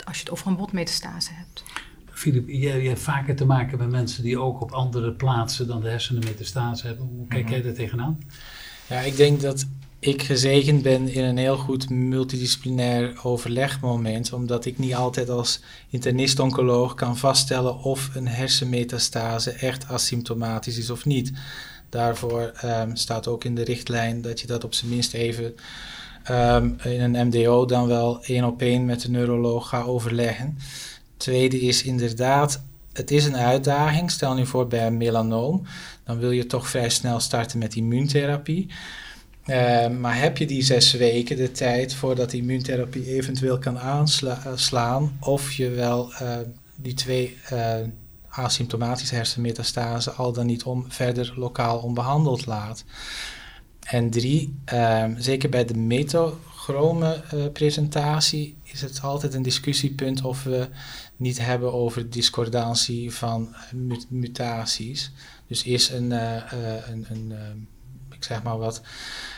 als 0.03 0.17
je 0.17 0.23
het 0.23 0.31
over 0.31 0.47
een 0.47 0.55
botmetastase 0.55 1.33
hebt. 1.33 1.63
Filip, 2.05 2.47
jij, 2.47 2.83
hebt 2.83 2.99
vaker 2.99 3.35
te 3.35 3.45
maken 3.45 3.77
met 3.77 3.89
mensen 3.89 4.23
die 4.23 4.39
ook 4.39 4.61
op 4.61 4.71
andere 4.71 5.11
plaatsen 5.11 5.67
dan 5.67 5.81
de 5.81 5.89
hersenen 5.89 6.23
metastase 6.23 6.87
hebben. 6.87 7.05
Hoe 7.05 7.27
kijk 7.27 7.43
mhm. 7.43 7.53
jij 7.53 7.61
daar 7.61 7.73
tegenaan? 7.73 8.17
Ja, 8.89 8.99
ik 8.99 9.17
denk 9.17 9.41
dat 9.41 9.65
ik 9.99 10.21
gezegend 10.21 10.81
ben 10.81 11.07
in 11.13 11.23
een 11.23 11.37
heel 11.37 11.57
goed 11.57 11.89
multidisciplinair 11.89 13.19
overlegmoment, 13.23 14.33
omdat 14.33 14.65
ik 14.65 14.77
niet 14.77 14.95
altijd 14.95 15.29
als 15.29 15.61
internist-oncoloog 15.89 16.93
kan 16.93 17.17
vaststellen 17.17 17.83
of 17.83 18.09
een 18.15 18.27
hersenmetastase 18.27 19.51
echt 19.51 19.87
asymptomatisch 19.87 20.77
is 20.77 20.89
of 20.89 21.05
niet. 21.05 21.31
Daarvoor 21.89 22.51
um, 22.65 22.95
staat 22.95 23.27
ook 23.27 23.43
in 23.43 23.55
de 23.55 23.63
richtlijn 23.63 24.21
dat 24.21 24.39
je 24.39 24.47
dat 24.47 24.63
op 24.63 24.73
zijn 24.73 24.91
minst 24.91 25.13
even 25.13 25.55
um, 26.31 26.75
in 26.83 27.01
een 27.01 27.27
MDO 27.27 27.65
dan 27.65 27.87
wel 27.87 28.23
één 28.23 28.43
op 28.43 28.61
één 28.61 28.85
met 28.85 29.01
de 29.01 29.09
neuroloog 29.09 29.69
gaat 29.69 29.87
overleggen. 29.87 30.57
Tweede 31.17 31.59
is 31.59 31.83
inderdaad, 31.83 32.63
het 32.99 33.11
is 33.11 33.25
een 33.25 33.37
uitdaging. 33.37 34.11
Stel 34.11 34.33
nu 34.33 34.45
voor 34.45 34.67
bij 34.67 34.87
een 34.87 34.97
melanoom, 34.97 35.65
dan 36.03 36.19
wil 36.19 36.31
je 36.31 36.45
toch 36.45 36.69
vrij 36.69 36.89
snel 36.89 37.19
starten 37.19 37.59
met 37.59 37.75
immuuntherapie. 37.75 38.67
Uh, 39.45 39.87
maar 39.87 40.19
heb 40.19 40.37
je 40.37 40.45
die 40.45 40.63
zes 40.63 40.91
weken 40.93 41.35
de 41.35 41.51
tijd 41.51 41.93
voordat 41.93 42.33
immuuntherapie 42.33 43.05
eventueel 43.05 43.57
kan 43.57 43.79
aanslaan, 43.79 45.17
of 45.19 45.51
je 45.51 45.69
wel 45.69 46.11
uh, 46.21 46.37
die 46.75 46.93
twee 46.93 47.37
asymptomatische 48.29 49.15
hersenmetastase 49.15 50.11
al 50.11 50.31
dan 50.31 50.45
niet 50.45 50.63
om, 50.63 50.85
verder 50.87 51.33
lokaal 51.35 51.79
onbehandeld 51.79 52.45
laat? 52.45 52.83
En 53.79 54.09
drie, 54.09 54.55
ehm, 54.65 55.13
zeker 55.17 55.49
bij 55.49 55.65
de 55.65 55.77
metachrome 55.77 57.23
presentatie 57.53 58.55
is 58.63 58.81
het 58.81 59.01
altijd 59.01 59.33
een 59.33 59.41
discussiepunt 59.41 60.21
of 60.21 60.43
we 60.43 60.67
niet 61.19 61.39
hebben 61.39 61.73
over 61.73 62.09
discordantie 62.09 63.13
van 63.13 63.55
mutaties. 64.09 65.11
Dus 65.47 65.63
is 65.63 65.89
een, 65.89 66.11
uh, 66.11 66.41
een, 66.89 67.05
een 67.09 67.33
ik 68.15 68.23
zeg 68.23 68.43
maar 68.43 68.57
wat, 68.57 68.81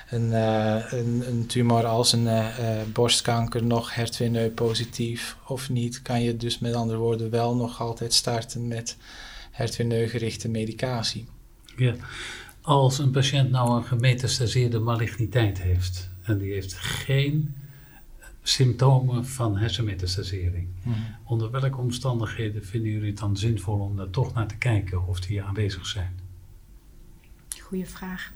een, 0.09 0.31
een, 0.31 1.23
een, 1.27 1.45
tumor 1.45 1.85
als 1.85 2.13
een 2.13 2.27
borstkanker 2.93 3.63
nog 3.63 3.93
HER2-neu 3.95 4.49
positief 4.55 5.37
of 5.47 5.69
niet, 5.69 6.01
kan 6.01 6.21
je 6.21 6.37
dus 6.37 6.59
met 6.59 6.73
andere 6.73 6.99
woorden 6.99 7.29
wel 7.29 7.55
nog 7.55 7.81
altijd 7.81 8.13
starten 8.13 8.67
met 8.67 8.97
HER2-neu 9.51 10.07
gerichte 10.07 10.49
medicatie. 10.49 11.25
Ja. 11.77 11.95
Als 12.61 12.99
een 12.99 13.11
patiënt 13.11 13.51
nou 13.51 13.77
een 13.77 13.83
gemetastaseerde 13.83 14.79
maligniteit 14.79 15.61
heeft 15.61 16.09
en 16.23 16.37
die 16.37 16.53
heeft 16.53 16.73
geen 16.73 17.55
symptomen 18.43 19.25
van 19.25 19.57
hersenmetastasering, 19.57 20.67
Mhm. 20.83 20.97
onder 21.23 21.51
welke 21.51 21.77
omstandigheden 21.77 22.65
vinden 22.65 22.91
jullie 22.91 23.09
het 23.09 23.17
dan 23.19 23.37
zinvol 23.37 23.79
om 23.79 23.95
daar 23.95 24.09
toch 24.09 24.33
naar 24.33 24.47
te 24.47 24.55
kijken 24.57 25.07
of 25.07 25.19
die 25.19 25.43
aanwezig 25.43 25.85
zijn? 25.85 26.19
Goeie 27.59 27.85
vraag. 27.85 28.31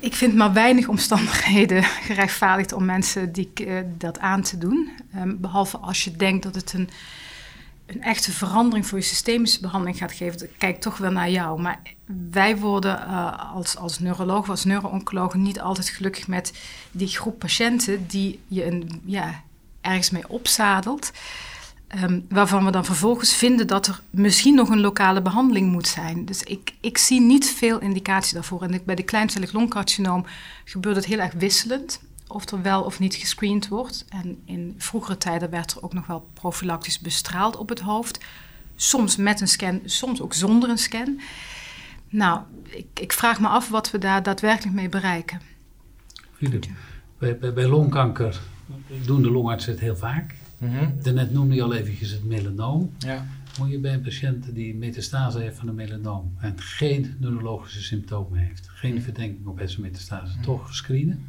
Ik- 0.00 0.14
vind 0.14 0.34
maar 0.34 0.52
weinig 0.52 0.88
omstandigheden 0.88 1.82
gerechtvaardigd 2.08 2.72
om 2.72 2.84
mensen 2.84 3.32
die, 3.32 3.50
eh, 3.54 3.82
dat 3.98 4.18
aan 4.18 4.42
te 4.42 4.58
doen. 4.58 4.90
Ehm, 5.12 5.36
behalve 5.38 5.78
als 5.78 6.04
je 6.04 6.10
denkt 6.16 6.42
dat 6.42 6.54
het 6.54 6.72
een, 6.72 6.88
een 7.90 8.02
echte 8.02 8.32
verandering 8.32 8.86
voor 8.86 8.98
je 8.98 9.04
systemische 9.04 9.60
behandeling 9.60 9.98
gaat 9.98 10.12
geven. 10.12 10.48
Kijk 10.58 10.80
toch 10.80 10.96
wel 10.96 11.10
naar 11.10 11.30
jou. 11.30 11.60
Maar 11.60 11.82
wij 12.30 12.56
worden 12.56 13.06
eh, 13.06 13.54
als, 13.54 13.76
als 13.76 13.98
neuroloog, 13.98 14.50
als 14.50 14.64
neuro-oncoloog 14.64 15.34
niet 15.34 15.60
altijd 15.60 15.88
gelukkig 15.88 16.28
met 16.28 16.52
die 16.90 17.08
groep 17.08 17.38
patiënten 17.38 18.06
die 18.06 18.40
je 18.48 18.86
ja, 19.04 19.42
ergens 19.80 20.10
mee 20.10 20.28
opzadelt. 20.28 21.10
Ehm, 21.90 22.20
waarvan 22.28 22.64
we 22.64 22.70
dan 22.70 22.84
vervolgens 22.84 23.34
vinden 23.34 23.66
dat 23.66 23.86
er 23.86 24.00
misschien 24.10 24.54
nog 24.54 24.68
een 24.68 24.80
lokale 24.80 25.22
behandeling 25.22 25.72
moet 25.72 25.88
zijn. 25.88 26.24
Dus 26.24 26.42
ik, 26.42 26.74
ik 26.80 26.98
zie 26.98 27.20
niet 27.20 27.50
veel 27.50 27.80
indicatie 27.80 28.34
daarvoor. 28.34 28.62
En 28.62 28.80
bij 28.84 28.94
de 28.94 29.02
kleincellig 29.02 29.52
longcarcinoom 29.52 30.26
gebeurt 30.64 30.96
het 30.96 31.04
heel 31.04 31.18
erg 31.18 31.32
wisselend. 31.32 32.00
Of 32.30 32.50
er 32.50 32.62
wel 32.62 32.82
of 32.82 32.98
niet 32.98 33.14
gescreend 33.14 33.68
wordt. 33.68 34.04
En 34.08 34.38
in 34.44 34.74
vroegere 34.78 35.18
tijden 35.18 35.50
werd 35.50 35.72
er 35.72 35.82
ook 35.82 35.92
nog 35.92 36.06
wel 36.06 36.28
profilactisch 36.32 36.98
bestraald 36.98 37.56
op 37.56 37.68
het 37.68 37.80
hoofd. 37.80 38.24
Soms 38.74 39.16
met 39.16 39.40
een 39.40 39.48
scan, 39.48 39.80
soms 39.84 40.20
ook 40.20 40.34
zonder 40.34 40.68
een 40.68 40.78
scan. 40.78 41.20
Nou, 42.08 42.40
ik, 42.62 42.86
ik 43.00 43.12
vraag 43.12 43.40
me 43.40 43.48
af 43.48 43.68
wat 43.68 43.90
we 43.90 43.98
daar 43.98 44.22
daadwerkelijk 44.22 44.74
mee 44.74 44.88
bereiken. 44.88 45.40
Philip, 46.32 46.66
bij, 47.18 47.38
bij, 47.38 47.52
bij 47.52 47.66
longkanker 47.66 48.40
doen 49.04 49.22
de 49.22 49.30
longartsen 49.30 49.72
het 49.72 49.80
heel 49.80 49.96
vaak. 49.96 50.34
Mhm. 50.58 50.88
Daarnet 51.02 51.32
noemde 51.32 51.54
je 51.54 51.62
al 51.62 51.74
eventjes 51.74 52.10
het 52.10 52.24
melanoom. 52.24 52.92
Ja. 52.98 53.26
Moet 53.58 53.70
je 53.70 53.78
bij 53.78 53.94
een 53.94 54.00
patiënt 54.00 54.54
die 54.54 54.74
metastase 54.74 55.38
heeft 55.38 55.56
van 55.56 55.68
een 55.68 55.74
melanoom 55.74 56.34
en 56.38 56.60
geen 56.60 57.16
neurologische 57.18 57.82
symptomen 57.82 58.38
heeft, 58.38 58.68
geen 58.68 59.02
verdenking 59.02 59.46
op 59.46 59.58
hersenmetastase, 59.58 60.40
toch 60.40 60.74
screenen? 60.74 61.26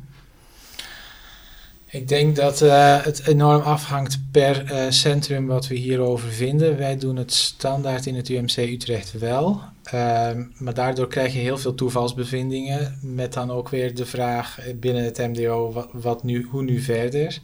Ik 1.92 2.08
denk 2.08 2.36
dat 2.36 2.62
eh, 2.62 3.04
het 3.04 3.28
enorm 3.28 3.62
afhangt 3.62 4.20
per 4.32 4.66
eh, 4.66 4.86
centrum 4.90 5.48
wat 5.48 5.68
we 5.68 5.76
hierover 5.76 6.30
vinden. 6.30 6.78
Wij 6.78 6.98
doen 6.98 7.16
het 7.16 7.34
standaard 7.34 8.06
in 8.06 8.16
het 8.16 8.30
UMC 8.30 8.58
Utrecht 8.58 9.12
wel. 9.12 9.62
Ehm, 9.84 10.44
maar 10.58 10.74
daardoor 10.74 11.08
krijg 11.08 11.34
je 11.34 11.40
heel 11.40 11.58
veel 11.58 11.76
toevalsbevindingen. 11.76 13.00
Met 13.02 13.34
dan 13.34 13.52
ook 13.52 13.70
weer 13.70 13.96
de 13.96 14.06
vraag 14.06 14.60
eh, 14.60 14.76
binnen 14.76 15.04
het 15.04 15.18
MDO, 15.18 15.88
wat, 15.92 16.24
nu, 16.24 16.48
hoe 16.50 16.64
nu 16.64 16.80
verder? 16.80 17.40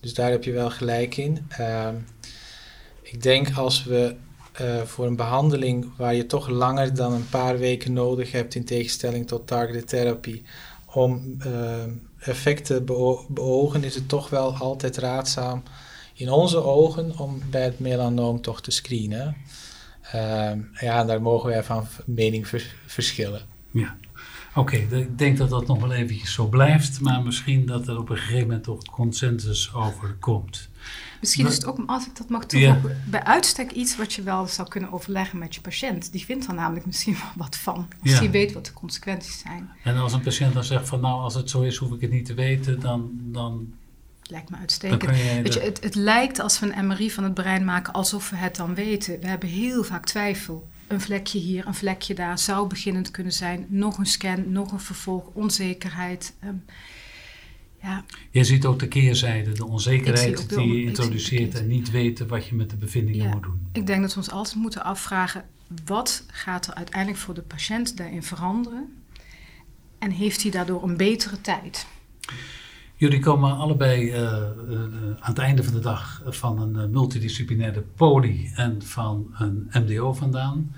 Dus 0.00 0.14
daar 0.14 0.30
heb 0.30 0.44
je 0.44 0.52
wel 0.52 0.70
gelijk 0.70 1.16
in. 1.16 1.46
Ehm, 1.48 1.94
ik 3.02 3.22
denk 3.22 3.56
als 3.56 3.84
we 3.84 4.14
voor 4.84 5.06
een 5.06 5.16
behandeling 5.16 5.86
waar 5.96 6.14
je 6.14 6.26
toch 6.26 6.48
langer 6.48 6.94
dan 6.94 7.12
een 7.12 7.28
paar 7.28 7.58
weken 7.58 7.92
nodig 7.92 8.32
hebt, 8.32 8.54
in 8.54 8.64
tegenstelling 8.64 9.26
tot 9.26 9.46
targeted 9.46 9.88
therapy, 9.88 10.42
om 10.86 11.36
ehm, 11.38 11.90
effecten 12.20 12.84
beo- 12.84 13.26
beogen, 13.28 13.84
is 13.84 13.94
het 13.94 14.08
toch 14.08 14.30
wel 14.30 14.54
altijd 14.54 14.96
raadzaam 14.96 15.62
in 16.14 16.30
onze 16.30 16.64
ogen 16.64 17.18
om 17.18 17.42
bij 17.50 17.62
het 17.64 17.78
melanoom 17.80 18.40
toch 18.40 18.62
te 18.62 18.70
screenen. 18.70 19.36
Ehm, 20.12 20.58
ja, 20.80 21.04
daar 21.04 21.22
mogen 21.22 21.48
wij 21.48 21.62
van 21.64 21.86
mening 22.06 22.48
vers- 22.48 22.74
verschillen. 22.86 23.42
Ja. 23.70 23.96
Oké, 24.54 24.76
ik 24.76 25.18
denk 25.18 25.38
dat 25.38 25.50
dat 25.50 25.66
nog 25.66 25.80
wel 25.80 25.92
eventjes 25.92 26.32
zo 26.32 26.46
blijft, 26.46 27.00
maar 27.00 27.22
misschien 27.22 27.66
dat 27.66 27.88
er 27.88 27.98
op 27.98 28.08
een 28.08 28.16
gegeven 28.16 28.46
moment 28.46 28.64
toch 28.64 28.84
consensus 28.84 29.74
over 29.74 30.16
komt. 30.20 30.68
Misschien 31.20 31.46
is 31.46 31.54
het 31.54 31.64
ook, 31.66 31.82
als 31.86 32.06
ik 32.06 32.16
dat 32.16 32.28
mag 32.28 32.40
Ja. 32.40 32.46
toevoegen, 32.72 33.02
bij 33.10 33.24
uitstek 33.24 33.70
iets 33.70 33.96
wat 33.96 34.12
je 34.12 34.22
wel 34.22 34.46
zou 34.46 34.68
kunnen 34.68 34.92
overleggen 34.92 35.38
met 35.38 35.54
je 35.54 35.60
patiënt. 35.60 36.12
Die 36.12 36.24
vindt 36.24 36.46
er 36.46 36.54
namelijk 36.54 36.86
misschien 36.86 37.12
wel 37.14 37.32
wat 37.46 37.56
van. 37.56 37.88
Als 38.02 38.10
Ja. 38.10 38.18
hij 38.18 38.30
weet 38.30 38.52
wat 38.52 38.66
de 38.66 38.72
consequenties 38.72 39.38
zijn. 39.38 39.70
En 39.84 39.96
als 39.96 40.12
een 40.12 40.20
patiënt 40.20 40.54
dan 40.54 40.64
zegt 40.64 40.88
van 40.88 41.00
nou, 41.00 41.20
als 41.20 41.34
het 41.34 41.50
zo 41.50 41.62
is, 41.62 41.76
hoef 41.76 41.92
ik 41.92 42.00
het 42.00 42.10
niet 42.10 42.26
te 42.26 42.34
weten, 42.34 42.80
dan, 42.80 43.10
dan, 43.14 43.72
Lijkt 44.22 44.50
me 44.50 44.56
uitstekend. 44.56 45.04
Weet 45.42 45.54
je, 45.54 45.60
het, 45.60 45.82
het 45.82 45.94
lijkt 45.94 46.38
als 46.38 46.58
we 46.58 46.72
een 46.76 46.86
MRI 46.86 47.10
van 47.10 47.24
het 47.24 47.34
brein 47.34 47.64
maken 47.64 47.92
alsof 47.92 48.30
we 48.30 48.36
het 48.36 48.56
dan 48.56 48.74
weten. 48.74 49.20
We 49.20 49.26
hebben 49.26 49.48
heel 49.48 49.84
vaak 49.84 50.06
twijfel. 50.06 50.68
Een 50.86 51.00
vlekje 51.00 51.38
hier, 51.38 51.66
een 51.66 51.74
vlekje 51.74 52.14
daar 52.14 52.38
zou 52.38 52.66
beginnend 52.68 53.10
kunnen 53.10 53.32
zijn. 53.32 53.66
Nog 53.68 53.98
een 53.98 54.06
scan, 54.06 54.52
nog 54.52 54.72
een 54.72 54.80
vervolg, 54.80 55.24
onzekerheid. 55.32 56.34
Ehm, 56.40 56.54
ja, 57.82 58.04
Je 58.30 58.44
ziet 58.44 58.66
ook 58.66 58.78
de 58.78 58.88
keerzijde, 58.88 59.52
de 59.52 59.66
onzekerheid 59.66 60.48
de 60.48 60.56
die 60.56 60.72
je 60.74 60.82
introduceert 60.82 61.54
en 61.54 61.66
niet 61.66 61.90
weten 61.90 62.28
wat 62.28 62.46
je 62.46 62.54
met 62.54 62.70
de 62.70 62.76
bevindingen 62.76 63.24
Ja. 63.26 63.30
moet 63.32 63.42
doen. 63.42 63.68
ik 63.72 63.86
denk 63.86 64.00
dat 64.02 64.10
we 64.12 64.18
ons 64.18 64.30
altijd 64.30 64.56
moeten 64.56 64.84
afvragen... 64.84 65.44
wat 65.84 66.24
gaat 66.26 66.66
er 66.66 66.74
uiteindelijk 66.74 67.18
voor 67.20 67.34
de 67.34 67.42
patiënt 67.42 67.96
daarin 67.96 68.22
veranderen? 68.22 68.92
En 69.98 70.10
heeft 70.10 70.42
hij 70.42 70.50
daardoor 70.50 70.82
een 70.82 70.96
betere 70.96 71.40
tijd? 71.40 71.86
Jullie 72.96 73.20
komen 73.20 73.56
allebei 73.56 74.10
eh, 74.10 74.22
eh, 74.22 74.42
aan 75.20 75.30
het 75.34 75.38
einde 75.38 75.62
van 75.64 75.72
de 75.72 75.80
dag 75.80 76.22
van 76.26 76.60
een 76.60 76.76
eh, 76.76 76.86
multidisciplinaire 76.88 77.80
poli 77.96 78.50
en 78.54 78.82
van 78.82 79.34
een 79.38 79.68
MDO 79.72 80.12
vandaan. 80.12 80.72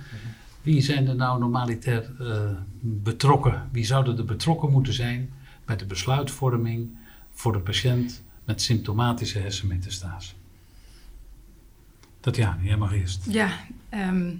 Wie 0.63 0.81
zijn 0.81 1.09
er 1.09 1.17
nou 1.17 1.39
normaliter 1.39 2.11
eh, 2.21 2.51
betrokken? 2.81 3.69
Wie 3.73 3.85
zouden 3.85 4.19
er 4.19 4.25
betrokken 4.25 4.71
moeten 4.71 4.93
zijn 4.93 5.33
de 5.79 5.87
besluitvorming 5.87 6.97
voor 7.31 7.53
de 7.53 7.61
patiënt 7.61 8.23
met 8.45 8.63
symptomatische 8.63 9.39
hersenmetastase? 9.39 10.33
Tatjana, 12.21 12.63
jij 12.63 12.77
mag 12.77 12.93
eerst. 12.93 13.27
Ja, 13.29 13.51
ehm, 13.89 14.35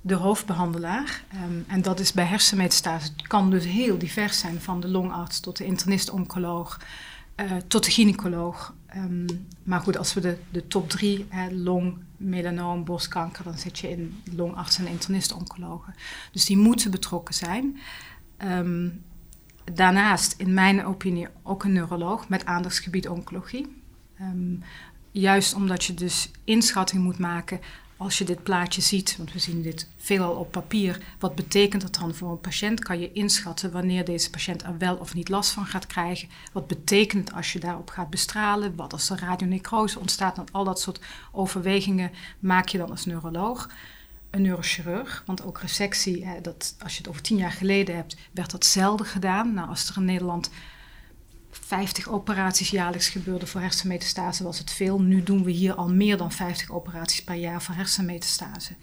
de 0.00 0.14
hoofdbehandelaar. 0.14 1.24
ehm, 1.32 1.60
en 1.66 1.82
dat 1.82 2.00
is 2.00 2.12
bij 2.12 2.24
hersenmetastase. 2.24 3.10
Kan 3.22 3.50
dus 3.50 3.64
heel 3.64 3.98
divers 3.98 4.38
zijn, 4.38 4.60
van 4.60 4.80
de 4.80 4.88
longarts 4.88 5.40
tot 5.40 5.56
de 5.56 5.64
internist-oncoloog, 5.64 6.80
eh, 7.34 7.56
tot 7.66 7.84
de 7.84 7.90
gynaecoloog. 7.90 8.74
Ehm, 8.86 9.26
maar 9.62 9.80
goed, 9.80 9.96
als 9.98 10.14
we 10.14 10.20
de, 10.20 10.38
de 10.50 10.66
top 10.66 10.90
drie, 10.90 11.26
hè, 11.28 11.50
long, 11.50 11.98
melanoom, 12.16 12.84
borstkanker, 12.84 13.44
dan 13.44 13.58
zit 13.58 13.78
je 13.78 13.90
in 13.90 14.22
longarts 14.36 14.78
en 14.78 14.86
internist-oncologen. 14.86 15.94
Dus 16.32 16.44
die 16.44 16.56
moeten 16.56 16.90
betrokken 16.90 17.34
zijn. 17.34 17.78
Daarnaast, 19.72 20.34
in 20.36 20.54
mijn 20.54 20.84
opinie, 20.84 21.28
ook 21.42 21.64
een 21.64 21.72
neuroloog 21.72 22.28
met 22.28 22.44
aandachtsgebied 22.44 23.08
oncologie. 23.08 23.82
Ehm, 24.18 24.54
juist 25.10 25.54
omdat 25.54 25.84
je 25.84 25.94
dus 25.94 26.30
inschatting 26.44 27.02
moet 27.02 27.18
maken 27.18 27.60
als 27.96 28.18
je 28.18 28.24
dit 28.24 28.42
plaatje 28.42 28.80
ziet, 28.80 29.16
want 29.16 29.32
we 29.32 29.38
zien 29.38 29.62
dit 29.62 29.88
veelal 29.96 30.34
op 30.34 30.50
papier, 30.50 31.02
wat 31.18 31.34
betekent 31.34 31.82
dat 31.82 31.94
dan 31.94 32.14
voor 32.14 32.30
een 32.30 32.40
patiënt? 32.40 32.80
Kan 32.80 33.00
je 33.00 33.12
inschatten 33.12 33.72
wanneer 33.72 34.04
deze 34.04 34.30
patiënt 34.30 34.62
er 34.62 34.78
wel 34.78 34.96
of 34.96 35.14
niet 35.14 35.28
last 35.28 35.50
van 35.50 35.66
gaat 35.66 35.86
krijgen? 35.86 36.28
Wat 36.52 36.66
betekent 36.66 37.28
het 37.28 37.36
als 37.36 37.52
je 37.52 37.58
daarop 37.58 37.90
gaat 37.90 38.10
bestralen? 38.10 38.76
Wat 38.76 38.92
als 38.92 39.10
er 39.10 39.18
radionecrose 39.18 39.98
ontstaat? 39.98 40.38
En 40.38 40.44
al 40.52 40.64
dat 40.64 40.80
soort 40.80 41.00
overwegingen 41.32 42.10
maak 42.38 42.68
je 42.68 42.78
dan 42.78 42.90
als 42.90 43.04
neuroloog. 43.04 43.68
Een 44.34 44.42
neurochirurg, 44.42 45.22
want 45.26 45.44
ook 45.44 45.60
resectie, 45.60 46.26
dat, 46.42 46.76
als 46.82 46.92
je 46.92 46.98
het 46.98 47.08
over 47.08 47.22
tien 47.22 47.36
jaar 47.36 47.52
geleden 47.52 47.94
hebt, 47.94 48.16
werd 48.32 48.50
dat 48.50 48.64
zelden 48.64 49.06
gedaan. 49.06 49.54
Nou, 49.54 49.68
als 49.68 49.88
er 49.88 49.96
in 49.96 50.04
Nederland 50.04 50.50
50 51.50 52.08
operaties 52.08 52.70
jaarlijks 52.70 53.08
gebeurden 53.08 53.48
voor 53.48 53.60
hersenmetastase, 53.60 54.44
was 54.44 54.58
het 54.58 54.70
veel. 54.70 55.00
Nu 55.00 55.22
doen 55.22 55.44
we 55.44 55.50
hier 55.50 55.74
al 55.74 55.88
meer 55.88 56.16
dan 56.16 56.32
50 56.32 56.70
operaties 56.70 57.24
per 57.24 57.34
jaar 57.34 57.62
voor 57.62 57.74
hersenmetastase. 57.74 58.74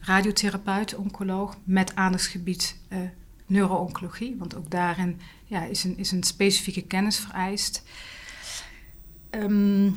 Radiotherapeut, 0.00 0.94
oncoloog 0.94 1.56
met 1.64 1.94
aandachtsgebied 1.94 2.76
eh 2.88 2.98
neuro-oncologie, 3.46 4.36
want 4.38 4.56
ook 4.56 4.70
daarin 4.70 5.20
ja, 5.44 5.64
is, 5.64 5.84
een, 5.84 5.98
is 5.98 6.10
een 6.12 6.22
specifieke 6.22 6.82
kennis 6.82 7.16
vereist. 7.16 7.82
Ehm, 9.30 9.90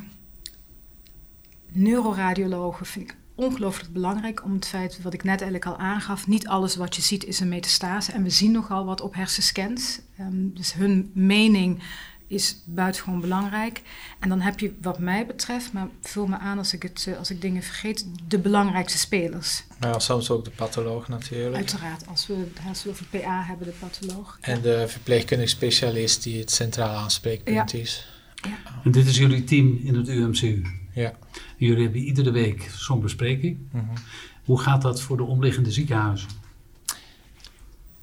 neuroradiologen 1.68 2.86
vind 2.86 3.10
ik 3.12 3.18
ongelooflijk 3.36 3.94
belangrijk 3.94 4.44
om 4.44 4.54
het 4.54 4.68
feit 4.68 5.02
wat 5.02 5.14
ik 5.14 5.24
net 5.24 5.42
eigenlijk 5.42 5.66
al 5.66 5.78
aangaf. 5.78 6.28
Niet 6.28 6.48
alles 6.48 6.76
wat 6.76 6.96
je 6.96 7.02
ziet 7.02 7.26
is 7.26 7.40
een 7.40 7.50
metastase. 7.50 8.12
En 8.12 8.24
we 8.24 8.30
zien 8.30 8.52
nogal 8.52 8.86
wat 8.86 9.02
op 9.02 9.14
hersenscans. 9.14 10.00
Ehm, 10.18 10.48
dus 10.54 10.74
hun 10.74 11.12
mening 11.14 11.82
is 12.28 12.58
buitengewoon 12.66 13.22
belangrijk. 13.22 13.82
En 14.20 14.30
dan 14.30 14.42
heb 14.42 14.60
je 14.60 14.74
wat 14.82 15.00
mij 15.00 15.26
betreft, 15.26 15.74
maar 15.74 15.88
vul 16.02 16.28
me 16.28 16.38
aan 16.38 16.58
als 16.58 16.74
ik, 16.74 16.84
het, 16.84 17.06
eh, 17.08 17.18
als 17.18 17.30
ik 17.30 17.42
dingen 17.42 17.64
vergeet, 17.64 18.08
de 18.28 18.40
belangrijkste 18.40 18.98
spelers. 18.98 19.64
Maar 19.80 20.02
soms 20.02 20.30
ook 20.30 20.46
de 20.46 20.52
patholoog 20.52 21.08
natuurlijk. 21.08 21.56
Uiteraard, 21.56 22.08
als 22.08 22.28
we, 22.28 22.48
als 22.68 22.84
we 22.84 22.90
over 22.90 23.06
PA 23.06 23.44
hebben, 23.44 23.68
de 23.68 23.74
patholoog. 23.80 24.38
En 24.42 24.62
de 24.62 24.86
verpleegkundig 24.88 25.50
specialist 25.50 26.24
die 26.24 26.40
het 26.40 26.52
centraal 26.52 26.96
aanspreekpunt 26.96 27.74
is. 27.74 28.08
En 28.84 28.92
dit 28.92 29.08
is 29.08 29.18
jullie 29.18 29.44
team 29.44 29.80
in 29.84 29.96
het 29.96 30.08
UMCU. 30.08 30.83
Ja. 30.94 31.14
Jullie 31.58 31.84
hebben 31.84 32.02
iedere 32.02 32.32
week 32.32 32.72
zo'n 32.72 33.02
bespreking. 33.02 33.58
Mhm. 33.72 33.86
Hoe 34.46 34.60
gaat 34.60 34.82
dat 34.82 35.02
voor 35.02 35.18
de 35.18 35.24
omliggende 35.24 35.72
ziekenhuizen? 35.72 36.30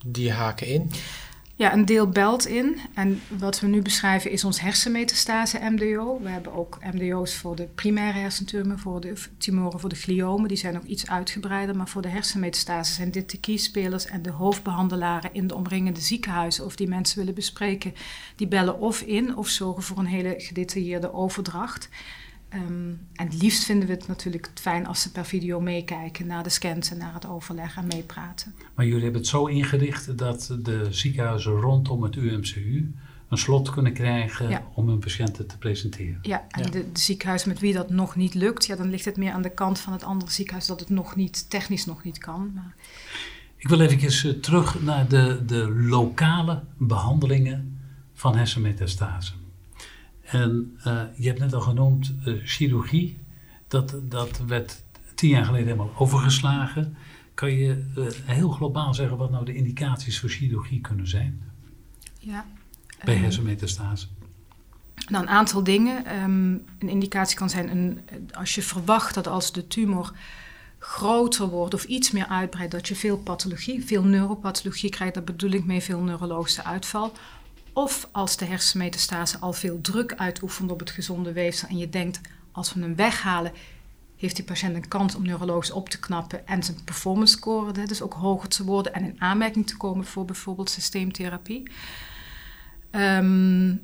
die 0.06 0.32
haken 0.32 0.66
in? 0.66 0.90
Ja, 1.54 1.72
een 1.72 1.84
deel 1.84 2.08
belt 2.08 2.46
in. 2.46 2.78
En 2.94 3.20
wat 3.38 3.60
we 3.60 3.66
nu 3.66 3.82
beschrijven 3.82 4.30
is 4.30 4.44
ons 4.44 4.60
hersenmetastase 4.60 5.58
MDO. 5.62 6.20
We 6.22 6.28
hebben 6.28 6.52
ook 6.52 6.78
MDO's 6.92 7.34
voor 7.34 7.56
de 7.56 7.68
primaire 7.74 8.18
hersentumor, 8.18 8.78
voor 8.78 9.00
de 9.00 9.14
tumoren, 9.38 9.80
voor 9.80 9.88
de 9.88 9.94
gliomen. 9.94 10.48
Die 10.48 10.56
zijn 10.56 10.74
nog 10.74 10.84
iets 10.84 11.06
uitgebreider. 11.06 11.76
Maar 11.76 11.88
voor 11.88 12.02
de 12.02 12.08
hersenmetastase 12.08 12.92
zijn 12.92 13.10
dit 13.10 13.30
de 13.30 13.40
keyspelers 13.40 14.06
en 14.06 14.22
de 14.22 14.30
hoofdbehandelaren 14.30 15.30
in 15.32 15.46
de 15.46 15.54
omringende 15.54 16.00
ziekenhuizen. 16.00 16.64
Of 16.64 16.76
die 16.76 16.88
mensen 16.88 17.18
willen 17.18 17.34
bespreken, 17.34 17.94
die 18.36 18.48
bellen 18.48 18.78
of 18.78 19.00
in 19.00 19.36
of 19.36 19.48
zorgen 19.48 19.82
voor 19.82 19.98
een 19.98 20.06
hele 20.06 20.34
gedetailleerde 20.38 21.12
overdracht. 21.12 21.88
Um, 22.54 23.06
en 23.14 23.26
het 23.26 23.42
liefst 23.42 23.64
vinden 23.64 23.88
we 23.88 23.94
het 23.94 24.08
natuurlijk 24.08 24.50
fijn 24.54 24.86
als 24.86 25.02
ze 25.02 25.12
per 25.12 25.24
video 25.24 25.60
meekijken 25.60 26.26
naar 26.26 26.42
de 26.42 26.48
scans 26.48 26.90
en 26.90 26.98
naar 26.98 27.14
het 27.14 27.26
overleg 27.26 27.76
en 27.76 27.86
meepraten. 27.86 28.54
Maar 28.74 28.86
jullie 28.86 29.02
hebben 29.02 29.20
het 29.20 29.30
zo 29.30 29.46
ingericht 29.46 30.18
dat 30.18 30.56
de 30.62 30.86
ziekenhuizen 30.90 31.52
rondom 31.52 32.02
het 32.02 32.16
UMCU 32.16 32.94
een 33.28 33.38
slot 33.38 33.70
kunnen 33.70 33.92
krijgen 33.92 34.62
om 34.74 34.88
hun 34.88 34.98
patiënten 34.98 35.46
te 35.46 35.58
presenteren. 35.58 36.18
Ja, 36.22 36.44
en 36.48 36.62
De, 36.62 36.70
de, 36.70 37.00
ziekenhuizen 37.00 37.48
met 37.48 37.58
wie 37.58 37.72
dat 37.72 37.90
nog 37.90 38.16
niet 38.16 38.34
lukt, 38.34 38.66
ja, 38.66 38.76
dan 38.76 38.90
ligt 38.90 39.04
het 39.04 39.16
meer 39.16 39.32
aan 39.32 39.42
de 39.42 39.54
kant 39.54 39.78
van 39.78 39.92
het 39.92 40.02
andere 40.02 40.30
ziekenhuis 40.30 40.66
dat 40.66 40.80
het 40.80 40.88
nog 40.88 41.16
niet, 41.16 41.50
technisch 41.50 41.86
nog 41.86 42.04
niet 42.04 42.18
kan. 42.18 42.52
Maar... 42.54 42.74
Ik 43.56 43.68
wil 43.68 43.80
even 43.80 44.30
eh, 44.30 44.40
terug 44.40 44.82
naar 44.82 45.08
de, 45.08 45.42
de 45.46 45.70
lokale 45.70 46.62
behandelingen 46.76 47.78
van 48.12 48.36
hersenmetastase. 48.36 49.32
En 50.30 50.78
uh, 50.86 51.02
je 51.16 51.26
hebt 51.26 51.38
net 51.38 51.54
al 51.54 51.60
genoemd 51.60 52.14
uh, 52.26 52.40
chirurgie. 52.44 53.18
Dat, 53.68 53.94
dat 54.02 54.42
werd 54.46 54.82
tien 55.14 55.30
jaar 55.30 55.44
geleden 55.44 55.66
helemaal 55.66 55.92
overgeslagen. 55.96 56.96
Kan 57.34 57.52
je 57.52 57.86
uh, 57.96 58.06
heel 58.24 58.50
globaal 58.50 58.94
zeggen 58.94 59.16
wat 59.16 59.30
nou 59.30 59.44
de 59.44 59.54
indicaties 59.54 60.20
voor 60.20 60.28
chirurgie 60.28 60.80
kunnen 60.80 61.08
zijn? 61.08 61.42
Ja. 62.18 62.46
Bij 63.04 63.14
hersenmetastase. 63.14 64.06
Nou, 65.08 65.24
een 65.24 65.30
aantal 65.30 65.64
dingen. 65.64 66.22
Um, 66.22 66.64
een 66.78 66.88
indicatie 66.88 67.36
kan 67.36 67.50
zijn 67.50 67.70
een, 67.70 68.00
als 68.32 68.54
je 68.54 68.62
verwacht 68.62 69.14
dat 69.14 69.26
als 69.26 69.52
de 69.52 69.66
tumor 69.66 70.12
groter 70.78 71.46
wordt 71.46 71.74
of 71.74 71.84
iets 71.84 72.10
meer 72.10 72.26
uitbreidt, 72.26 72.72
dat 72.72 72.88
je 72.88 72.96
veel 72.96 73.18
pathologie, 73.18 73.84
veel 73.84 74.04
neuropathologie 74.04 74.90
krijgt. 74.90 75.14
Daar 75.14 75.24
bedoel 75.24 75.50
ik 75.50 75.64
mee 75.64 75.80
veel 75.80 76.00
neurologische 76.00 76.64
uitval. 76.64 77.12
Of 77.72 78.08
als 78.12 78.36
de 78.36 78.44
hersenmetastase 78.44 79.38
al 79.38 79.52
veel 79.52 79.80
druk 79.80 80.14
uitoefent 80.14 80.70
op 80.70 80.80
het 80.80 80.90
gezonde 80.90 81.32
weefsel 81.32 81.68
en 81.68 81.78
je 81.78 81.88
denkt, 81.88 82.20
als 82.52 82.74
we 82.74 82.80
hem 82.80 82.96
weghalen, 82.96 83.52
heeft 84.16 84.36
die 84.36 84.44
patiënt 84.44 84.74
een 84.74 84.88
kans 84.88 85.14
om 85.14 85.22
neurologisch 85.22 85.70
op 85.70 85.88
te 85.88 86.00
knappen 86.00 86.46
en 86.46 86.62
zijn 86.62 86.84
performance 86.84 87.32
score 87.32 87.86
dus 87.86 88.02
ook 88.02 88.12
hoger 88.12 88.48
te 88.48 88.64
worden 88.64 88.94
en 88.94 89.04
in 89.04 89.20
aanmerking 89.20 89.66
te 89.66 89.76
komen 89.76 90.04
voor 90.04 90.24
bijvoorbeeld 90.24 90.70
systeemtherapie. 90.70 91.70
Um, 92.90 93.82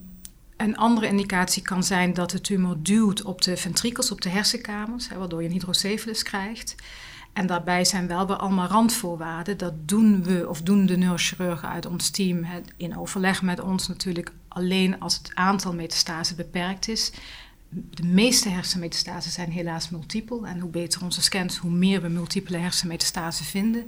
een 0.57 0.77
andere 0.77 1.07
indicatie 1.07 1.63
kan 1.63 1.85
zijn 1.85 2.15
dat 2.15 2.31
de 2.31 2.41
tumor 2.41 2.77
duwt 2.79 3.23
op 3.23 3.43
de 3.43 3.57
ventrikels, 3.57 4.11
op 4.11 4.21
de 4.21 4.29
hersenkamers, 4.29 5.09
hè, 5.09 5.19
waardoor 5.19 5.43
je 5.43 5.49
een 5.49 5.55
hydrocephalus 5.55 6.23
krijgt. 6.23 6.75
En 7.37 7.47
daarbij 7.47 7.85
zijn 7.85 8.07
wel 8.07 8.27
weer 8.27 8.37
allemaal 8.37 8.69
randvoorwaarden. 8.69 9.57
Dat 9.57 9.89
doen 9.89 10.23
we 10.23 10.49
of 10.49 10.63
doen 10.63 10.87
de 10.87 10.97
neurochirurgen 10.97 11.69
uit 11.69 11.87
ons 11.87 12.11
team 12.11 12.47
in 12.77 12.99
overleg 12.99 13.43
met 13.43 13.61
ons 13.61 13.89
natuurlijk 13.89 14.33
alleen 14.49 15.01
als 15.01 15.15
het 15.17 15.31
aantal 15.35 15.75
metastasen 15.75 16.37
beperkt 16.37 16.89
is. 16.89 17.13
De 17.69 18.03
meeste 18.03 18.49
hersenmetastasen 18.49 19.33
zijn 19.33 19.51
helaas 19.51 19.91
multipel. 19.91 20.47
En 20.47 20.61
hoe 20.61 20.71
beter 20.71 21.03
onze 21.03 21.23
scans, 21.23 21.57
hoe 21.57 21.71
meer 21.71 22.03
we 22.03 22.09
multiple 22.09 22.57
hersenmetastasen 22.57 23.45
vinden. 23.45 23.87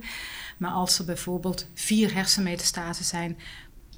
Maar 0.57 0.71
als 0.71 0.99
er 0.99 1.05
bijvoorbeeld 1.05 1.67
vier 1.73 2.13
hersenmetastasen 2.13 3.05
zijn, 3.05 3.37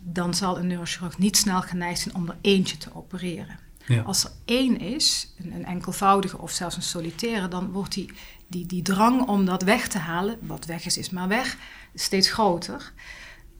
dan 0.02 0.34
zal 0.34 0.58
een 0.60 0.68
neurochirurg 0.68 1.18
niet 1.18 1.38
snel 1.38 1.62
geneigd 1.62 2.00
zijn 2.00 2.16
om 2.16 2.30
er 2.30 2.38
eentje 2.42 2.78
te 2.78 2.96
opereren. 2.96 3.60
Ja. 3.86 4.02
Als 4.02 4.24
er 4.24 4.32
één 4.46 4.80
is, 4.80 5.34
een, 5.38 5.66
enkelvoudige 5.66 6.38
of 6.38 6.52
zelfs 6.52 6.76
een 6.76 6.82
solitaire, 6.82 7.48
dan 7.48 7.72
wordt 7.72 7.94
die 7.94 8.14
die, 8.52 8.66
die 8.66 8.82
drang 8.82 9.28
om 9.28 9.46
dat 9.46 9.64
weg 9.64 9.88
te 9.88 9.98
halen, 9.98 10.38
wat 10.42 10.66
weg 10.66 10.86
is, 10.86 10.98
is 10.98 11.10
maar 11.10 11.28
weg, 11.28 11.58
steeds 11.96 12.32
groter. 12.32 12.92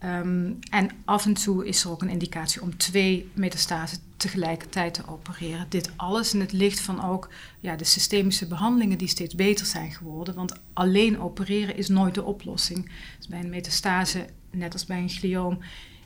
Um, 0.04 0.60
en 0.70 0.90
af 1.06 1.26
en 1.26 1.34
toe 1.34 1.68
is 1.68 1.84
er 1.84 1.90
ook 1.92 2.02
een 2.02 2.10
indicatie 2.10 2.62
om 2.62 2.78
twee 2.78 3.30
metastasen 3.34 3.98
tegelijkertijd 4.18 4.94
te 4.94 5.08
opereren. 5.08 5.66
Dit 5.70 5.92
alles 5.96 6.34
in 6.34 6.40
het 6.40 6.52
licht 6.52 6.80
van 6.80 7.04
ook 7.04 7.30
ja, 7.60 7.76
de 7.76 7.84
systemische 7.84 8.48
behandelingen 8.48 8.98
die 8.98 9.08
steeds 9.08 9.36
beter 9.36 9.66
zijn 9.66 9.92
geworden. 9.92 10.36
Want 10.36 10.54
alleen 10.74 11.20
opereren 11.20 11.78
is 11.78 11.88
nooit 11.88 12.16
de 12.16 12.24
oplossing. 12.24 12.92
Dus 13.18 13.28
bij 13.28 13.40
een 13.40 13.50
metastase, 13.50 14.26
net 14.52 14.74
als 14.74 14.86
bij 14.86 14.98
een 14.98 15.10
glioom, 15.10 15.60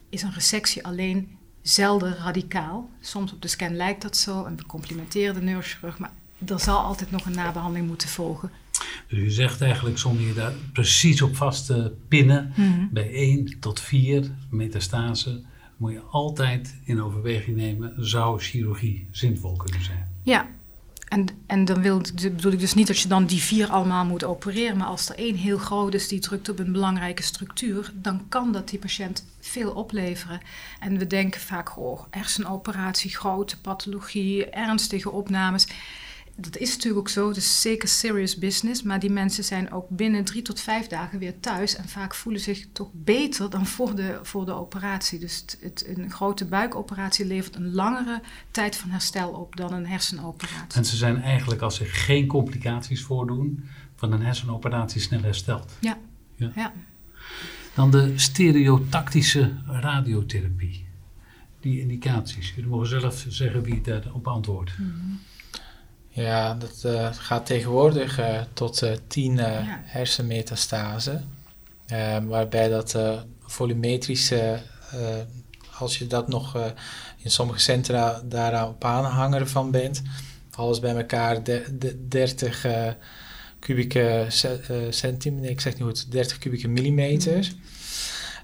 is 0.10 0.21
een 0.21 0.34
resectie 0.34 0.86
alleen 0.86 1.38
zelden 1.62 2.15
radicaal. 2.15 2.89
Soms 3.00 3.34
op 3.34 3.41
de 3.41 3.48
scan 3.48 3.76
lijkt 3.76 4.02
dat 4.02 4.17
zo 4.17 4.43
en 4.43 4.56
we 4.56 4.65
complimenteren 4.65 5.34
de 5.34 5.41
neurochirurg, 5.41 6.00
maar 6.00 6.13
er 6.45 6.60
zal 6.60 6.80
altijd 6.80 7.12
nog 7.12 7.26
een 7.26 7.36
nabehandeling 7.36 7.88
moeten 7.88 8.10
volgen. 8.10 8.52
Dus 9.08 9.19
u 9.19 9.29
zegt 9.29 9.62
eigenlijk, 9.62 9.97
zonder 9.97 10.27
je 10.27 10.34
daar 10.34 10.53
precies 10.73 11.21
op 11.21 11.36
vast 11.36 11.65
te 11.65 11.91
pinnen, 12.08 12.53
mhm. 12.55 12.88
bij 12.91 13.13
1 13.13 13.60
tot 13.60 13.79
4 13.79 14.31
metastase 14.49 15.43
moet 15.77 15.91
je 15.91 16.01
altijd 16.01 16.75
in 16.84 17.01
overweging 17.01 17.58
nemen, 17.58 17.93
zou 17.97 18.39
chirurgie 18.39 19.08
zinvol 19.12 19.55
kunnen 19.55 19.84
zijn? 19.84 20.08
Ja, 20.23 20.47
en, 21.08 21.27
en 21.45 21.65
dan 21.65 21.81
wil, 21.81 22.01
bedoel 22.21 22.51
ik 22.51 22.60
dus 22.60 22.73
niet 22.73 22.88
dat 22.88 22.99
je 22.99 23.08
dan 23.08 23.25
die 23.25 23.41
vier 23.41 23.69
allemaal 23.69 24.05
moet 24.05 24.23
opereren, 24.23 24.77
maar 24.77 24.88
als 24.88 25.10
er 25.10 25.15
één 25.15 25.36
heel 25.36 25.58
groot 25.58 25.93
is 25.93 26.08
die 26.08 26.19
drukt 26.19 26.49
op 26.49 26.60
een 26.60 26.71
belangrijke 26.71 27.23
structuur, 27.23 27.91
dan 27.93 28.25
kan 28.29 28.51
dat 28.51 28.69
die 28.69 28.79
patiënt 28.79 29.25
veel 29.39 29.71
opleveren. 29.71 30.41
En 30.79 30.97
we 30.97 31.08
denken 31.08 31.41
vaak, 31.41 31.77
oh, 31.77 32.01
hersenoperatie, 32.10 33.15
grote 33.15 33.62
pathologie, 33.62 34.49
ernstige 34.49 35.12
opnames 35.12 35.67
dat 36.36 36.58
is 36.58 36.69
natuurlijk 36.69 37.00
ook 37.00 37.10
zo, 37.10 37.30
is 37.30 37.62
zeker 37.62 37.88
serious 37.88 38.38
business, 38.38 38.84
maar 38.84 39.00
die 39.00 39.10
mensen 39.10 39.43
zijn 39.43 39.71
ook 39.71 39.89
binnen 39.89 40.24
drie 40.24 40.41
tot 40.41 40.60
vijf 40.60 40.88
dagen 40.88 41.19
weer 41.19 41.39
thuis 41.39 41.76
en 41.76 41.89
vaak 41.89 42.15
voelen 42.15 42.41
zich 42.41 42.67
toch 42.71 42.89
beter 42.93 43.50
dan 43.50 43.65
voor 43.65 43.95
de, 43.95 44.19
voor 44.24 44.45
de 44.45 44.52
operatie. 44.52 45.19
Dus 45.19 45.39
het, 45.39 45.58
het, 45.62 45.88
een 45.88 46.12
grote 46.12 46.45
buikoperatie 46.45 47.26
levert 47.26 47.56
een 47.56 47.74
langere 47.74 48.21
tijd 48.52 48.76
van 48.76 48.89
herstel 48.89 49.30
op 49.30 49.56
dan 49.56 49.74
een 49.74 49.88
hersenoperatie. 49.88 50.80
En 50.80 50.86
ze 50.86 50.95
zijn 50.95 51.21
eigenlijk, 51.21 51.62
als 51.62 51.76
zich 51.76 52.06
geen 52.06 52.28
complicaties 52.28 53.04
voordoen, 53.04 53.69
van 53.95 54.12
een 54.12 54.21
hersenoperatie 54.21 55.02
snel 55.02 55.21
hersteld. 55.21 55.71
Ja. 55.80 55.98
ja. 56.36 56.52
ja. 56.56 56.74
Dan 57.74 57.91
de 57.91 58.13
stereotactische 58.15 59.54
radiotherapie. 59.65 60.86
Die 61.60 61.80
indicaties. 61.80 62.50
Jullie 62.56 62.69
mogen 62.69 62.88
zelf 62.88 63.26
zeggen 63.28 63.63
wie 63.63 63.82
daarop 63.82 64.28
antwoordt. 64.28 64.78
Mm 64.78 65.19
ja, 66.15 66.54
dat 66.54 66.84
uh, 66.86 67.08
gaat 67.12 67.45
tegenwoordig 67.45 68.19
uh, 68.19 68.41
tot 68.54 68.84
uh, 68.84 68.91
10 69.08 69.36
ja. 69.36 69.82
hersenmetastase. 69.84 71.21
waarbij 72.28 72.69
dat 72.69 72.97
volumetrische, 73.45 74.60
als 75.78 75.97
je 75.97 76.08
dat 76.08 76.28
nog 76.28 76.73
in 77.17 77.32
sommige 77.32 77.60
centra 77.60 78.21
daaraan 78.25 78.67
op 78.67 78.84
aanhanger 78.84 79.47
van 79.47 79.71
bent, 79.71 80.01
alles 80.51 80.80
bij 80.80 80.95
elkaar 80.95 81.43
de, 81.43 81.78
de 81.78 82.08
30 82.08 82.65
kubieke 83.60 84.25
centimeter, 84.89 85.49
ik 85.49 85.62
zeg 85.62 85.73
niet 85.73 85.84
goed, 85.84 86.12
30 86.12 86.38
kubieke 86.38 86.67
millimeter. 86.67 87.51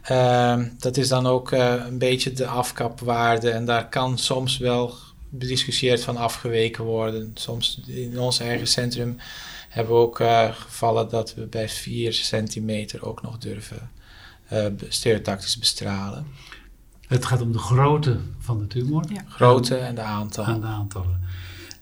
Mm. 0.10 0.71
dat 0.79 0.97
is 0.97 1.07
dan 1.07 1.27
ook 1.27 1.51
een 1.51 1.97
beetje 1.97 2.31
de 2.31 2.47
afkapwaarde 2.47 3.49
en 3.49 3.65
daar 3.65 3.89
kan 3.89 4.17
soms 4.17 4.57
wel 4.57 4.93
bediscussieerd 5.31 6.03
van 6.03 6.17
afgeweken 6.17 6.83
worden. 6.83 7.31
Soms 7.33 7.81
in 7.85 8.19
ons 8.19 8.39
eigen 8.39 8.67
centrum 8.67 9.17
hebben 9.69 9.93
we 9.93 9.99
ook 9.99 10.19
uh, 10.19 10.53
gevallen 10.53 11.09
dat 11.09 11.33
we 11.33 11.45
bij 11.45 11.69
4 11.69 12.13
centimeter 12.13 13.05
ook 13.05 13.21
nog 13.21 13.37
durven 13.37 13.91
uh, 14.53 14.65
stereotactisch 14.87 15.57
bestralen. 15.57 16.25
Het 17.07 17.25
gaat 17.25 17.41
om 17.41 17.51
de 17.51 17.59
grootte 17.59 18.19
van 18.39 18.59
de 18.59 18.67
tumor. 18.67 19.03
Ja. 19.13 19.23
Grootte 19.27 19.75
en 19.75 19.95
de 19.95 20.01
aantallen. 20.01 20.53
En 20.53 20.61
de 20.61 20.67
aantallen. 20.67 21.21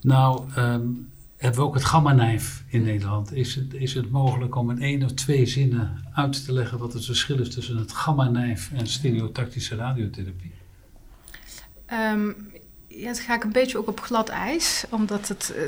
Nou, 0.02 0.44
um, 0.58 1.12
hebben 1.38 1.60
we 1.60 1.66
ook 1.66 1.74
het 1.74 1.86
gamma-nijf 1.86 2.64
in 2.68 2.84
Nederland. 2.84 3.34
Is 3.34 3.56
het, 3.56 3.74
is 3.74 3.94
het 3.94 4.12
mogelijk 4.12 4.56
om 4.56 4.72
in 4.72 4.82
één 4.82 5.04
of 5.04 5.12
twee 5.12 5.46
zinnen 5.46 6.04
uit 6.14 6.46
te 6.46 6.54
leggen 6.54 6.78
wat 6.78 6.94
het 6.94 7.06
verschil 7.06 7.40
is 7.40 7.54
tussen 7.54 7.78
het 7.78 7.92
gamma-nijf 7.92 8.72
en 8.74 8.88
stereotactische 8.88 9.76
radiotherapie? 9.76 10.52
Um, 11.92 12.49
ja, 13.00 13.14
ga 13.14 13.36
ik 13.36 13.44
een 13.44 13.52
beetje 13.52 13.78
ook 13.78 13.88
op 13.88 14.00
glad 14.00 14.30
ijs, 14.30 14.86
omdat 14.90 15.28
het 15.28 15.54
uh, 15.56 15.62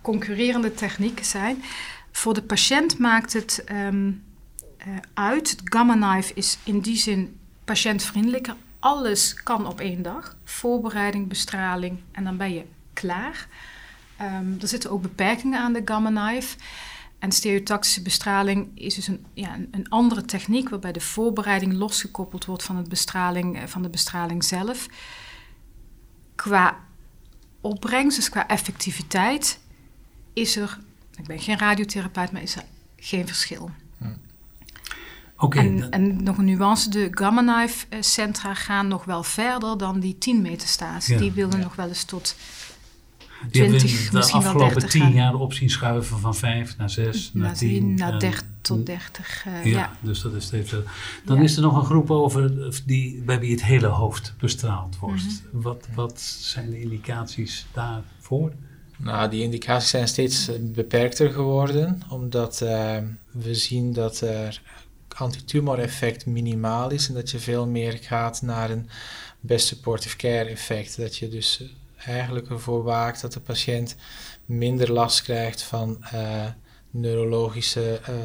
concurrerende 0.00 0.74
technieken 0.74 1.24
zijn. 1.24 1.62
Voor 2.12 2.34
de 2.34 2.42
patiënt 2.42 2.98
maakt 2.98 3.32
het 3.32 3.64
um, 3.72 4.24
uh, 4.86 4.96
uit. 5.14 5.50
Het 5.50 5.60
Gamma 5.64 5.94
Knife 5.94 6.34
is 6.34 6.58
in 6.64 6.80
die 6.80 6.96
zin 6.96 7.38
patiëntvriendelijker. 7.64 8.54
Alles 8.78 9.34
kan 9.34 9.66
op 9.66 9.80
één 9.80 10.02
dag. 10.02 10.36
Voorbereiding, 10.44 11.28
bestraling 11.28 11.98
en 12.12 12.24
dan 12.24 12.36
ben 12.36 12.54
je 12.54 12.64
klaar. 12.92 13.48
Um, 14.22 14.56
er 14.60 14.68
zitten 14.68 14.90
ook 14.90 15.02
beperkingen 15.02 15.60
aan 15.60 15.72
de 15.72 15.82
Gamma 15.84 16.30
Knife. 16.30 16.56
En 17.18 17.32
stereotactische 17.32 18.02
bestraling 18.02 18.68
is 18.74 18.94
dus 18.94 19.06
een, 19.06 19.24
ja, 19.34 19.56
een, 19.70 19.88
andere 19.88 20.24
techniek 20.24 20.68
waarbij 20.68 20.92
de 20.92 21.00
voorbereiding 21.00 21.72
losgekoppeld 21.72 22.44
wordt 22.44 22.62
van, 22.62 22.76
het 22.76 22.88
bestraling, 22.88 23.58
eh, 23.58 23.66
van 23.66 23.82
de 23.82 23.88
bestraling 23.88 24.44
zelf. 24.44 24.86
Qua 26.40 26.78
opbrengst, 27.60 28.16
dus 28.16 28.28
qua 28.28 28.48
effectiviteit, 28.48 29.58
is 30.32 30.56
er, 30.56 30.78
ik 31.16 31.26
ben 31.26 31.38
geen 31.38 31.58
radiotherapeut, 31.58 32.32
maar 32.32 32.42
is 32.42 32.56
er 32.56 32.64
geen 32.96 33.26
verschil. 33.26 33.70
Hm. 33.98 34.06
en, 35.50 35.90
en, 35.90 36.22
nog 36.22 36.38
een 36.38 36.44
nuance, 36.44 36.90
de 36.90 37.08
Gamma 37.10 37.54
Knife 37.54 37.86
eh, 37.88 38.02
centra 38.02 38.54
gaan 38.54 38.88
nog 38.88 39.04
wel 39.04 39.22
verder 39.22 39.78
dan 39.78 40.00
die 40.00 40.18
10 40.18 40.42
metastase. 40.42 41.16
die 41.16 41.32
willen 41.32 41.60
nog 41.60 41.74
wel 41.74 41.88
eens 41.88 42.04
tot 42.04 42.36
die 43.50 43.66
20, 43.68 44.10
de 44.10 44.32
afgelopen 44.32 44.88
tien 44.88 45.12
jaar 45.12 45.34
op 45.34 45.52
zien 45.52 45.70
schuiven 45.70 46.18
van 46.18 46.34
5 46.34 46.76
naar 46.76 46.90
6 46.90 47.30
naar 47.34 47.54
10. 47.54 47.94
Naar 47.94 48.18
30 48.18 48.44
tot 48.60 48.86
30. 48.86 49.46
Uh, 49.46 49.64
ja, 49.64 49.78
ja, 49.78 49.92
dus 50.00 50.20
dat 50.20 50.32
is 50.32 50.44
steeds 50.44 50.70
zo. 50.70 50.82
Dan 51.24 51.36
ja. 51.36 51.42
is 51.42 51.56
er 51.56 51.62
nog 51.62 51.76
een 51.76 51.84
groep 51.84 52.10
over 52.10 52.72
die, 52.86 53.22
bij 53.22 53.40
wie 53.40 53.50
het 53.50 53.64
hele 53.64 53.86
hoofd 53.86 54.34
bestraald 54.38 54.98
wordt. 54.98 55.22
Mm 55.22 55.28
-hmm. 55.50 55.62
wat, 55.62 55.88
wat 55.94 56.20
zijn 56.20 56.70
de 56.70 56.80
indicaties 56.80 57.66
daarvoor? 57.72 58.52
Nou, 58.96 59.30
die 59.30 59.42
indicaties 59.42 59.90
zijn 59.90 60.08
steeds 60.08 60.48
eh, 60.48 60.56
beperkter 60.60 61.30
geworden, 61.30 62.00
omdat 62.08 62.60
uh, 62.62 62.96
we 63.30 63.54
zien 63.54 63.92
dat 63.92 64.20
er 64.20 64.62
antitumor-effect 65.16 66.26
minimaal 66.26 66.90
is 66.90 67.08
en 67.08 67.14
dat 67.14 67.30
je 67.30 67.38
veel 67.38 67.66
meer 67.66 67.98
gaat 68.00 68.42
naar 68.42 68.70
een 68.70 68.88
best 69.40 69.66
supportive 69.66 70.16
care 70.16 70.48
effect. 70.48 70.96
Dat 70.96 71.16
je 71.16 71.28
dus 71.28 71.62
eigenlijk 72.06 72.50
ervoor 72.50 72.82
waakt 72.82 73.20
dat 73.20 73.32
de 73.32 73.40
patiënt 73.40 73.96
minder 74.44 74.92
last 74.92 75.22
krijgt 75.22 75.62
van 75.62 76.04
uh, 76.14 76.46
neurologische 76.90 78.00
uh, 78.08 78.16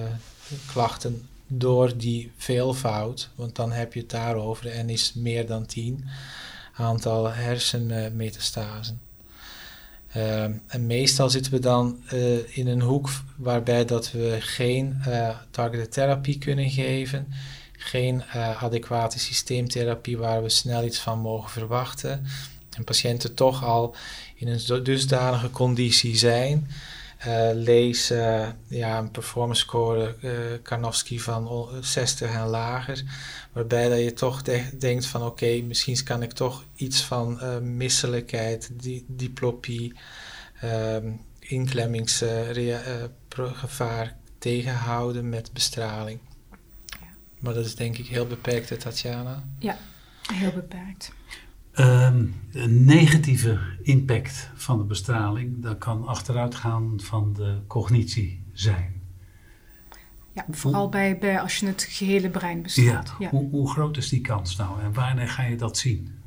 klachten 0.72 1.28
door 1.48 1.98
die 1.98 2.32
veelvoud, 2.38 3.30
want 3.36 3.56
dan 3.56 3.72
heb 3.72 3.94
je 3.94 4.00
het 4.00 4.10
daarover 4.10 4.72
en 4.72 4.90
is 4.90 5.14
meer 5.14 5.48
dan 5.48 5.66
10 5.66 6.06
aantal 6.76 7.32
hersenmetastasen. 7.32 9.02
Uh, 10.16 10.44
en 10.44 10.86
meestal 10.86 11.30
zitten 11.30 11.52
we 11.52 11.60
dan 11.60 12.00
uh, 12.14 12.58
in 12.58 12.68
een 12.68 12.82
hoek 12.82 13.10
waarbij 13.36 13.86
dat 13.86 14.12
we 14.12 14.38
geen 14.40 15.02
uh, 15.08 15.30
targeted 15.52 15.92
therapie 15.92 16.38
kunnen 16.38 16.70
geven, 16.70 17.28
geen 17.78 18.24
adequate 18.60 19.20
systeemtherapie 19.20 20.18
waar 20.18 20.44
we 20.44 20.50
snel 20.50 20.84
iets 20.84 21.00
van 21.00 21.20
mogen 21.20 21.50
verwachten 21.50 22.26
en 22.76 22.84
patiënten 22.84 23.34
toch 23.34 23.64
al 23.64 23.96
in 24.36 24.48
een 24.48 24.84
dusdanige 24.84 25.50
conditie 25.50 26.16
zijn. 26.16 26.68
Uh, 27.28 27.50
lees 27.54 28.12
uh, 28.12 28.48
ja, 28.68 28.98
een 28.98 29.12
performance 29.12 29.62
score 29.62 30.16
uh, 30.22 30.32
Karnowski 30.62 31.20
van 31.20 31.70
60 31.82 32.32
en 32.32 32.48
lager, 32.48 33.04
waarbij 33.52 33.90
dat 33.90 34.00
je 34.00 34.14
toch 34.14 34.42
de 34.42 34.78
denkt 34.78 35.06
van 35.06 35.24
oké, 35.24 35.62
misschien 35.62 36.04
kan 36.04 36.24
ik 36.24 36.32
toch 36.32 36.66
iets 36.76 37.02
van 37.02 37.40
misselijkheid, 37.78 38.70
di 38.74 39.06
diplopie, 39.08 39.94
ehm, 40.62 41.12
inklemmingsgevaar 41.40 44.16
tegenhouden 44.38 45.30
met 45.30 45.54
bestraling. 45.54 46.20
Maar 47.40 47.54
dat 47.54 47.66
is 47.66 47.76
denk 47.76 47.98
ik 47.98 48.08
heel 48.08 48.28
beperkt, 48.28 48.80
Tatjana. 48.80 49.44
Ja, 49.60 49.78
heel 50.34 50.52
beperkt. 50.52 51.12
Um, 51.80 52.42
een 52.52 52.86
negatieve 52.86 53.60
impact 53.82 54.50
van 54.56 54.78
de 54.78 54.84
bestraling, 54.84 55.64
dat 55.64 55.78
kan 55.78 56.08
achteruitgaan 56.08 56.94
van 57.02 57.34
de 57.34 57.58
cognitie 57.68 58.44
zijn. 58.54 59.02
Ja, 60.34 60.46
vooral 60.50 60.90
bij, 60.90 61.18
bij 61.18 61.42
als 61.42 61.58
je 61.58 61.66
het 61.66 61.88
gehele 61.90 62.30
brein 62.30 62.62
bestraalt. 62.62 63.14
Ja, 63.20 63.30
Hoe, 63.30 63.50
hoe, 63.50 63.70
groot 63.70 63.98
is 63.98 64.10
die 64.10 64.22
kans 64.22 64.56
nou 64.56 64.82
en 64.82 64.94
wanneer 64.94 65.30
ga 65.30 65.44
je 65.44 65.56
dat 65.56 65.78
zien? 65.78 66.24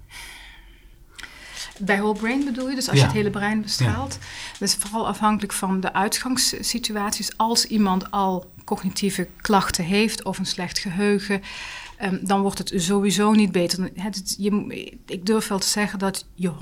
Bij 1.79 1.99
whole 1.99 2.19
brain 2.19 2.45
bedoel 2.45 2.69
je, 2.69 2.75
dus 2.75 2.89
als 2.89 2.99
je 2.99 3.05
het 3.05 3.13
hele 3.13 3.31
brein 3.31 3.63
bestraalt. 3.63 4.19
Dat 4.59 4.69
is 4.69 4.75
vooral 4.75 5.07
afhankelijk 5.07 5.53
van 5.53 5.81
de 5.81 5.93
uitgangssituaties. 5.93 7.37
Als 7.37 7.65
iemand 7.65 8.11
al 8.11 8.53
cognitieve 8.65 9.29
klachten 9.37 9.85
heeft 9.85 10.25
of 10.25 10.39
een 10.39 10.47
slecht 10.47 10.79
geheugen, 10.79 11.43
um, 12.03 12.21
dan 12.23 12.41
wordt 12.41 12.59
het 12.59 12.73
sowieso 12.77 13.33
niet 13.33 13.53
beter. 13.53 13.91
Het, 13.95 14.35
je, 14.39 14.97
ik 15.07 15.27
durf 15.27 15.49
wel 15.49 15.59
te 15.59 15.67
zeggen 15.67 15.99
dat 15.99 16.27
je 16.35 16.53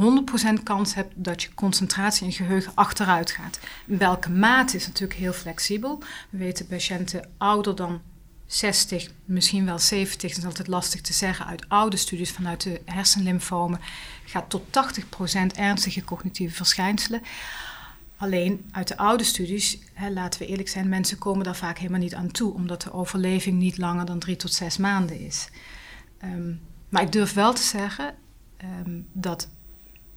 100% 0.58 0.62
kans 0.62 0.94
hebt 0.94 1.12
dat 1.14 1.42
je 1.42 1.54
concentratie 1.54 2.26
en 2.26 2.32
geheugen 2.32 2.72
achteruit 2.74 3.30
gaat. 3.30 3.58
Welke 3.84 4.30
mate 4.30 4.76
is 4.76 4.86
natuurlijk 4.86 5.20
heel 5.20 5.32
flexibel. 5.32 6.02
We 6.30 6.38
weten 6.38 6.66
patiënten 6.66 7.28
ouder 7.38 7.76
dan 7.76 8.00
60, 8.46 9.10
misschien 9.24 9.64
wel 9.64 9.78
70, 9.78 10.30
dat 10.30 10.38
is 10.38 10.44
altijd 10.44 10.68
lastig 10.68 11.00
te 11.00 11.12
zeggen 11.12 11.46
uit 11.46 11.68
oude 11.68 11.96
studies 11.96 12.30
vanuit 12.30 12.62
de 12.62 12.80
hersenlymfomen, 12.84 13.80
gaat 14.24 14.50
tot 14.50 14.62
80% 14.66 15.56
ernstige 15.56 16.04
cognitieve 16.04 16.54
verschijnselen. 16.54 17.22
Alleen 18.16 18.64
uit 18.70 18.88
de 18.88 18.96
oude 18.96 19.24
studies, 19.24 19.78
hè, 19.92 20.10
laten 20.10 20.40
we 20.40 20.46
eerlijk 20.46 20.68
zijn, 20.68 20.88
mensen 20.88 21.18
komen 21.18 21.44
daar 21.44 21.56
vaak 21.56 21.78
helemaal 21.78 22.00
niet 22.00 22.14
aan 22.14 22.30
toe, 22.30 22.54
omdat 22.54 22.82
de 22.82 22.92
overleving 22.92 23.58
niet 23.58 23.78
langer 23.78 24.06
dan 24.06 24.18
drie 24.18 24.36
tot 24.36 24.52
zes 24.52 24.76
maanden 24.76 25.20
is. 25.20 25.48
Ehm, 26.18 26.52
maar 26.88 27.02
ik 27.02 27.12
durf 27.12 27.32
wel 27.32 27.52
te 27.52 27.62
zeggen 27.62 28.14
um, 28.86 29.06
dat 29.12 29.48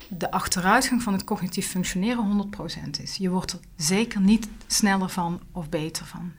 de 0.07 0.31
achteruitgang 0.31 1.03
van 1.03 1.13
het 1.13 1.23
cognitief 1.23 1.67
functioneren 1.67 2.51
100% 2.87 3.01
is. 3.01 3.15
Je 3.15 3.29
wordt 3.29 3.51
er 3.51 3.59
zeker 3.75 4.21
niet 4.21 4.49
sneller 4.67 5.09
van 5.09 5.41
of 5.51 5.69
beter 5.69 6.05
van. 6.05 6.31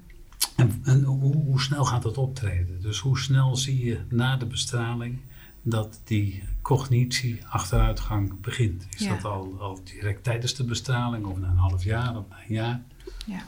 En, 0.56 0.80
en 0.84 1.02
hoe, 1.02 1.34
hoe, 1.34 1.60
snel 1.60 1.84
gaat 1.84 2.02
dat 2.02 2.18
optreden? 2.18 2.82
Dus 2.82 2.98
hoe 2.98 3.18
snel 3.18 3.56
zie 3.56 3.84
je 3.84 4.00
na 4.08 4.36
de 4.36 4.46
bestraling 4.46 5.18
dat 5.62 6.00
die 6.04 6.42
cognitie 6.62 7.46
achteruitgang 7.46 8.40
begint. 8.40 8.86
Is 8.90 9.06
dat 9.06 9.24
al, 9.24 9.56
al 9.58 9.80
direct 9.84 10.24
tijdens 10.24 10.54
de 10.54 10.64
bestraling 10.64 11.26
of 11.26 11.38
na 11.38 11.48
een 11.48 11.56
half 11.56 11.84
jaar 11.84 12.16
of 12.16 12.24
na 12.28 12.36
een 12.36 12.54
jaar? 12.54 12.82
Ja, 13.26 13.42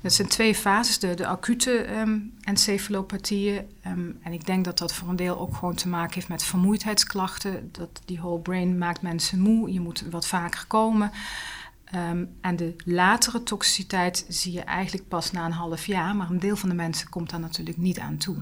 dat 0.00 0.12
zijn 0.12 0.28
twee 0.28 0.54
fases, 0.54 0.98
de, 0.98 1.14
de 1.14 1.26
acute 1.26 1.98
um, 1.98 2.32
encefalopathieën. 2.40 3.62
Um, 3.86 4.18
en 4.22 4.32
ik 4.32 4.46
denk 4.46 4.64
dat 4.64 4.78
dat 4.78 4.94
voor 4.94 5.08
een 5.08 5.16
deel 5.16 5.38
ook 5.38 5.56
gewoon 5.56 5.74
te 5.74 5.88
maken 5.88 6.14
heeft 6.14 6.28
met 6.28 6.42
vermoeidheidsklachten. 6.42 7.68
Dat 7.72 8.02
die 8.04 8.18
whole 8.18 8.40
brain 8.40 8.78
maakt 8.78 9.02
mensen 9.02 9.40
moe, 9.40 9.72
je 9.72 9.80
moet 9.80 10.04
wat 10.10 10.26
vaker 10.26 10.64
komen. 10.66 11.10
Um, 11.94 12.28
en 12.40 12.56
de 12.56 12.74
latere 12.84 13.42
toxiciteit 13.42 14.26
zie 14.28 14.52
je 14.52 14.60
eigenlijk 14.60 15.08
pas 15.08 15.30
na 15.30 15.44
een 15.44 15.52
half 15.52 15.86
jaar, 15.86 16.16
maar 16.16 16.30
een 16.30 16.38
deel 16.38 16.56
van 16.56 16.68
de 16.68 16.74
mensen 16.74 17.08
komt 17.08 17.30
daar 17.30 17.40
natuurlijk 17.40 17.76
niet 17.76 17.98
aan 17.98 18.16
toe. 18.16 18.36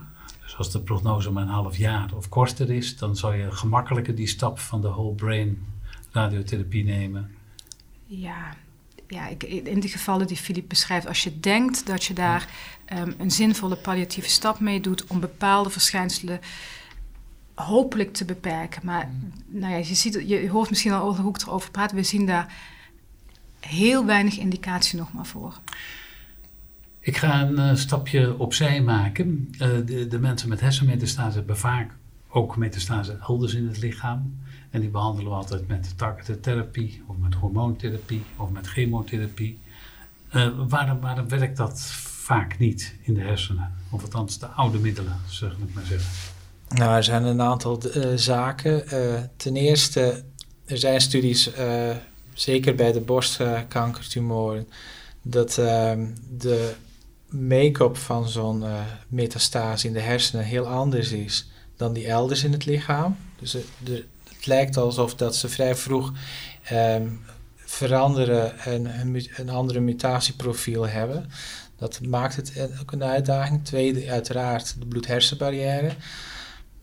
Dus 0.53 0.61
als 0.61 0.71
de 0.71 0.81
prognose 0.81 1.31
maar 1.31 1.43
een 1.43 1.49
half 1.49 1.77
jaar 1.77 2.11
of 2.15 2.29
korter 2.29 2.71
is, 2.71 2.97
dan 2.97 3.17
zou 3.17 3.37
je 3.37 3.53
gemakkelijker 3.53 4.15
die 4.15 4.27
stap 4.27 4.59
van 4.59 4.81
de 4.81 4.89
whole 4.89 5.15
brain 5.15 5.67
radiotherapie 6.11 6.85
nemen. 6.85 7.37
Ja, 8.07 8.55
ja 9.09 9.29
ik, 9.29 9.43
in 9.43 9.81
de 9.81 9.89
gevallen 9.89 10.27
die 10.27 10.37
Filip 10.37 10.69
beschrijft, 10.69 11.07
als 11.07 11.23
je 11.23 11.41
denkt 11.41 11.87
dat 11.87 12.05
je 12.05 12.15
daar 12.15 12.49
um, 12.93 13.15
een 13.19 13.31
zinvolle 13.31 13.77
palliatieve 13.77 14.29
stap 14.29 14.61
mee 14.61 14.81
doet 14.81 15.07
om 15.07 15.21
bepaalde 15.21 15.71
verschijnselen 15.71 16.41
hopelijk 17.55 18.13
te 18.13 18.25
beperken. 18.25 18.81
Maar 18.85 19.07
mm. 19.07 19.33
nou 19.61 19.73
ja, 19.73 19.79
je, 19.79 19.95
ziet, 19.95 20.23
je 20.27 20.51
hoort 20.51 20.71
misschien 20.71 20.93
al 20.93 21.17
hoe 21.17 21.35
ik 21.35 21.43
erover 21.43 21.71
praat. 21.71 21.93
We 21.93 22.03
zien 22.03 22.27
daar 22.27 22.55
heel 23.61 24.05
weinig 24.07 24.39
indicatie 24.39 24.99
nog 24.99 25.13
maar 25.13 25.27
voor. 25.27 25.61
Ik 27.05 27.17
ga 27.17 27.43
een 27.43 27.59
uh, 27.59 27.75
stapje 27.75 28.39
opzij 28.39 28.83
maken. 28.83 29.49
Uh, 29.53 29.59
de, 29.87 30.07
de, 30.09 30.19
mensen 30.19 30.49
met 30.49 30.61
hersenmetastase 30.61 31.37
hebben 31.37 31.59
vaak 31.59 31.91
ook 32.29 32.57
metastase 32.57 33.19
elders 33.29 33.55
in 33.55 33.67
het 33.67 33.79
lichaam. 33.79 34.41
En 34.71 34.81
die 34.81 34.89
behandelen 34.89 35.31
we 35.31 35.37
altijd 35.37 35.69
met 35.69 35.99
targeted 35.99 36.43
therapie, 36.43 37.03
of 37.07 37.17
met 37.17 37.35
hormoontherapie, 37.35 38.23
of 38.37 38.51
met 38.51 38.67
chemotherapie. 38.67 39.61
Uh, 40.35 40.49
waarom, 40.69 41.01
waarom 41.01 41.29
werkt 41.29 41.57
dat 41.57 41.81
vaak 42.03 42.59
niet 42.59 42.95
in 43.03 43.15
de 43.15 43.21
hersenen? 43.21 43.75
Of 43.91 44.03
althans 44.03 44.39
de 44.39 44.47
oude 44.47 44.79
middelen, 44.79 45.17
zeg 45.29 45.53
ik 45.53 45.75
maar 45.75 45.85
zeggen. 45.85 46.11
Nou, 46.69 46.97
er 46.97 47.05
zijn 47.05 47.25
een 47.25 47.41
aantal 47.41 47.83
zaken. 48.15 48.85
ten 49.37 49.57
eerste, 49.57 50.25
er 50.65 50.79
zijn 50.79 51.01
studies, 51.01 51.51
zeker 52.35 52.75
bij 52.75 52.93
de 52.93 53.01
borstkankertumoren, 53.01 54.69
dat 55.23 55.59
ehm, 55.59 56.07
de 56.39 56.75
make-up 57.33 57.97
van 57.97 58.29
zo'n 58.29 58.63
uh, 58.63 58.81
metastase 59.09 59.87
in 59.87 59.93
de 59.93 60.01
hersenen 60.01 60.45
heel 60.45 60.67
anders 60.67 61.13
is 61.13 61.51
dan 61.77 61.93
die 61.93 62.07
elders 62.07 62.45
in 62.45 62.53
het 62.53 62.65
lichaam. 62.65 63.17
Dus 63.39 63.53
het, 63.53 63.67
de, 63.79 64.05
het 64.29 64.47
lijkt 64.47 64.77
alsof 64.77 65.15
dat 65.15 65.37
ze 65.37 65.49
vrij 65.49 65.75
vroeg 65.75 66.13
um, 66.73 67.21
veranderen 67.57 68.59
en 68.59 69.01
een, 69.01 69.27
een 69.37 69.49
andere 69.49 69.81
mutatieprofiel 69.81 70.89
hebben. 70.89 71.31
Dat 71.77 72.01
maakt 72.01 72.37
het 72.37 72.71
ook 72.81 72.93
een 72.93 73.05
uitdaging. 73.05 73.65
Tweede, 73.65 74.11
uiteraard 74.11 74.75
de 74.79 74.87
bloed-hersenbarrière. 74.87 75.93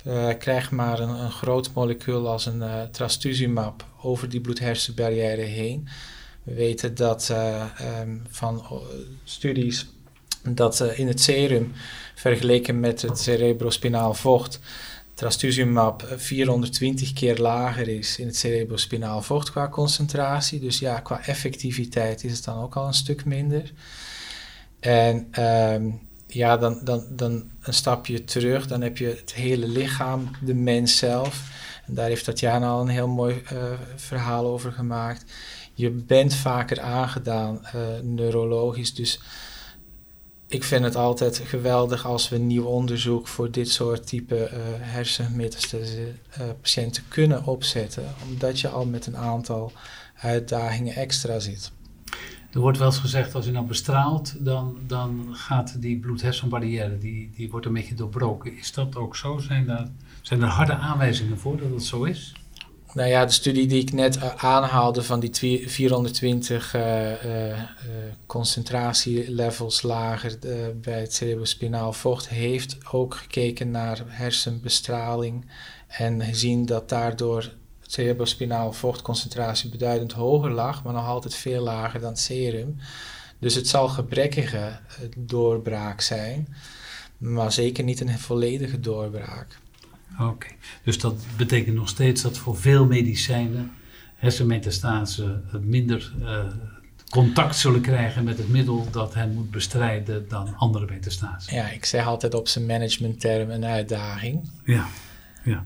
Uh, 0.08 0.30
krijg 0.38 0.72
maar 0.72 1.00
een, 1.00 1.10
een, 1.10 1.32
groot 1.32 1.74
molecuul 1.74 2.30
als 2.30 2.46
een 2.46 2.62
uh, 2.62 2.82
trastuzumab 2.82 3.86
over 4.02 4.30
die 4.30 4.42
bloed-hersenbarrière 4.42 5.42
heen. 5.42 5.88
We 6.44 6.54
weten 6.54 6.96
dat 6.96 7.34
um, 8.02 8.22
van 8.30 8.82
studies 9.24 9.88
dat 10.44 10.82
in 10.82 11.08
het 11.08 11.22
serum, 11.22 11.72
vergeleken 12.16 12.80
met 12.80 13.02
het 13.02 13.20
cerebrospinaal 13.20 14.14
vocht, 14.14 14.60
trastuzumab 15.20 16.14
420 16.16 17.14
keer 17.14 17.38
lager 17.38 17.88
is 17.88 18.20
in 18.20 18.26
het 18.28 18.36
cerebrospinaal 18.36 19.22
vocht 19.22 19.52
qua 19.52 19.70
concentratie. 19.70 20.60
Dus 20.60 20.80
ja, 20.80 21.00
qua 21.00 21.26
effectiviteit 21.26 22.24
is 22.24 22.32
het 22.32 22.44
dan 22.44 22.64
ook 22.64 22.76
al 22.76 22.88
een 22.88 22.94
stuk 22.94 23.26
minder. 23.26 23.72
En 24.80 25.28
ehm, 25.32 25.90
ja, 26.28 26.58
dan, 26.58 26.80
dan, 26.84 27.06
dan 27.10 27.50
een 27.62 27.74
stapje 27.74 28.24
terug, 28.24 28.68
dan 28.68 28.82
heb 28.82 28.98
je 28.98 29.06
het 29.06 29.34
hele 29.34 29.68
lichaam, 29.68 30.30
de 30.42 30.54
mens 30.54 30.98
zelf. 30.98 31.52
En 31.88 31.94
daar 31.94 32.08
heeft 32.08 32.26
Tatjana 32.26 32.68
al 32.68 32.82
een 32.82 32.88
heel 32.88 33.08
mooi 33.08 33.42
uh, 33.54 33.64
verhaal 33.96 34.46
over 34.46 34.72
gemaakt. 34.72 35.32
Je 35.74 35.90
bent 35.90 36.36
vaker 36.36 36.80
aangedaan 36.82 37.62
neurologisch, 38.02 38.94
dus 38.94 39.20
ik 40.50 40.64
vind 40.64 40.84
het 40.84 40.96
altijd 40.96 41.42
geweldig 41.46 42.06
als 42.06 42.30
we 42.30 42.38
nieuw 42.38 42.64
onderzoek 42.64 43.28
voor 43.28 43.52
dit 43.52 43.70
soort 43.70 44.08
type 44.08 44.52
uh, 46.40 46.46
patiënten 46.62 47.04
kunnen 47.08 47.46
opzetten, 47.46 48.04
omdat 48.30 48.60
je 48.60 48.70
al 48.70 48.86
met 48.86 49.06
een 49.06 49.18
aantal 49.18 49.72
uitdagingen 50.22 50.96
extra 50.96 51.40
zit. 51.40 51.72
Er 52.52 52.60
wordt 52.60 52.78
wel 52.78 52.88
eens 52.88 52.98
gezegd, 52.98 53.36
als 53.36 53.46
je 53.46 53.52
nou 53.52 53.66
bestraalt, 53.66 54.46
dan, 54.46 54.78
dan 54.88 55.28
gaat 55.32 55.82
die 55.82 56.00
bloed-hersenbarrière, 56.00 56.98
die, 56.98 57.30
die 57.36 57.50
wordt 57.50 57.66
een 57.66 57.74
beetje 57.74 57.96
doorbroken. 57.96 58.58
Is 58.58 58.74
dat 58.74 58.96
ook 58.96 59.16
zo? 59.16 59.38
Zijn, 59.38 59.70
er 59.70 59.88
zijn 60.22 60.42
er 60.42 60.48
harde 60.48 60.74
aanwijzingen 60.74 61.40
voor 61.40 61.58
dat 61.58 61.72
het 61.72 61.84
zo 61.84 62.04
is? 62.04 62.34
Nou 62.94 63.10
ja, 63.10 63.26
de 63.26 63.32
studie 63.32 63.68
die 63.68 63.82
ik 63.82 63.94
net 63.94 64.16
uh, 64.16 64.36
aanhaalde 64.36 65.04
van 65.04 65.20
die 65.20 65.68
420 65.70 66.76
uh, 66.76 67.24
uh, 67.26 67.58
concentratielevels 68.26 69.82
lager 69.82 70.38
bij 70.76 71.00
het 71.00 71.14
cerebrospinaal 71.14 71.94
vocht, 71.94 72.30
heeft 72.30 72.78
ook 72.92 73.16
gekeken 73.16 73.72
naar 73.72 74.04
hersenbestraling 74.08 75.46
en 75.88 76.24
gezien 76.24 76.66
dat 76.66 76.90
daardoor 76.90 77.52
cerebrospinaal 77.82 78.74
vochtconcentratie 78.74 79.70
beduidend 79.70 80.12
hoger 80.12 80.52
lag, 80.52 80.84
maar 80.84 80.94
nog 80.94 81.06
altijd 81.06 81.36
veel 81.36 81.64
lager 81.64 82.00
dan 82.00 82.18
serum. 82.18 82.76
Dus 83.40 83.56
het 83.56 83.68
zal 83.68 83.88
gebrekkige 83.88 84.58
eh, 84.58 84.80
doorbraak 85.18 86.02
zijn, 86.02 86.56
maar 87.18 87.52
zeker 87.52 87.84
niet 87.84 88.02
een 88.02 88.20
volledige 88.20 88.80
doorbraak. 88.80 89.60
Oké, 90.20 90.48
dus 90.84 91.00
dat 91.00 91.26
betekent 91.38 91.76
nog 91.76 91.90
steeds 91.90 92.22
dat 92.22 92.38
voor 92.38 92.58
veel 92.58 92.86
medicijnen 92.86 93.72
hersenmetastase 94.16 95.42
minder 95.62 96.12
uh, 96.22 96.46
contact 97.10 97.56
zullen 97.56 97.82
krijgen 97.82 98.24
met 98.24 98.38
het 98.38 98.50
middel 98.50 98.88
dat 98.92 99.14
hen 99.14 99.34
moet 99.34 99.52
bestrijden 99.52 100.28
dan 100.28 100.56
andere 100.58 100.86
metastase. 100.90 101.56
Ja, 101.56 101.70
ik 101.70 101.86
zeg 101.86 102.06
altijd 102.06 102.34
op 102.34 102.48
zijn 102.48 102.66
managementterm 102.66 103.50
een 103.50 103.66
uitdaging. 103.66 104.50
Ja, 104.66 104.88
ja. 105.44 105.66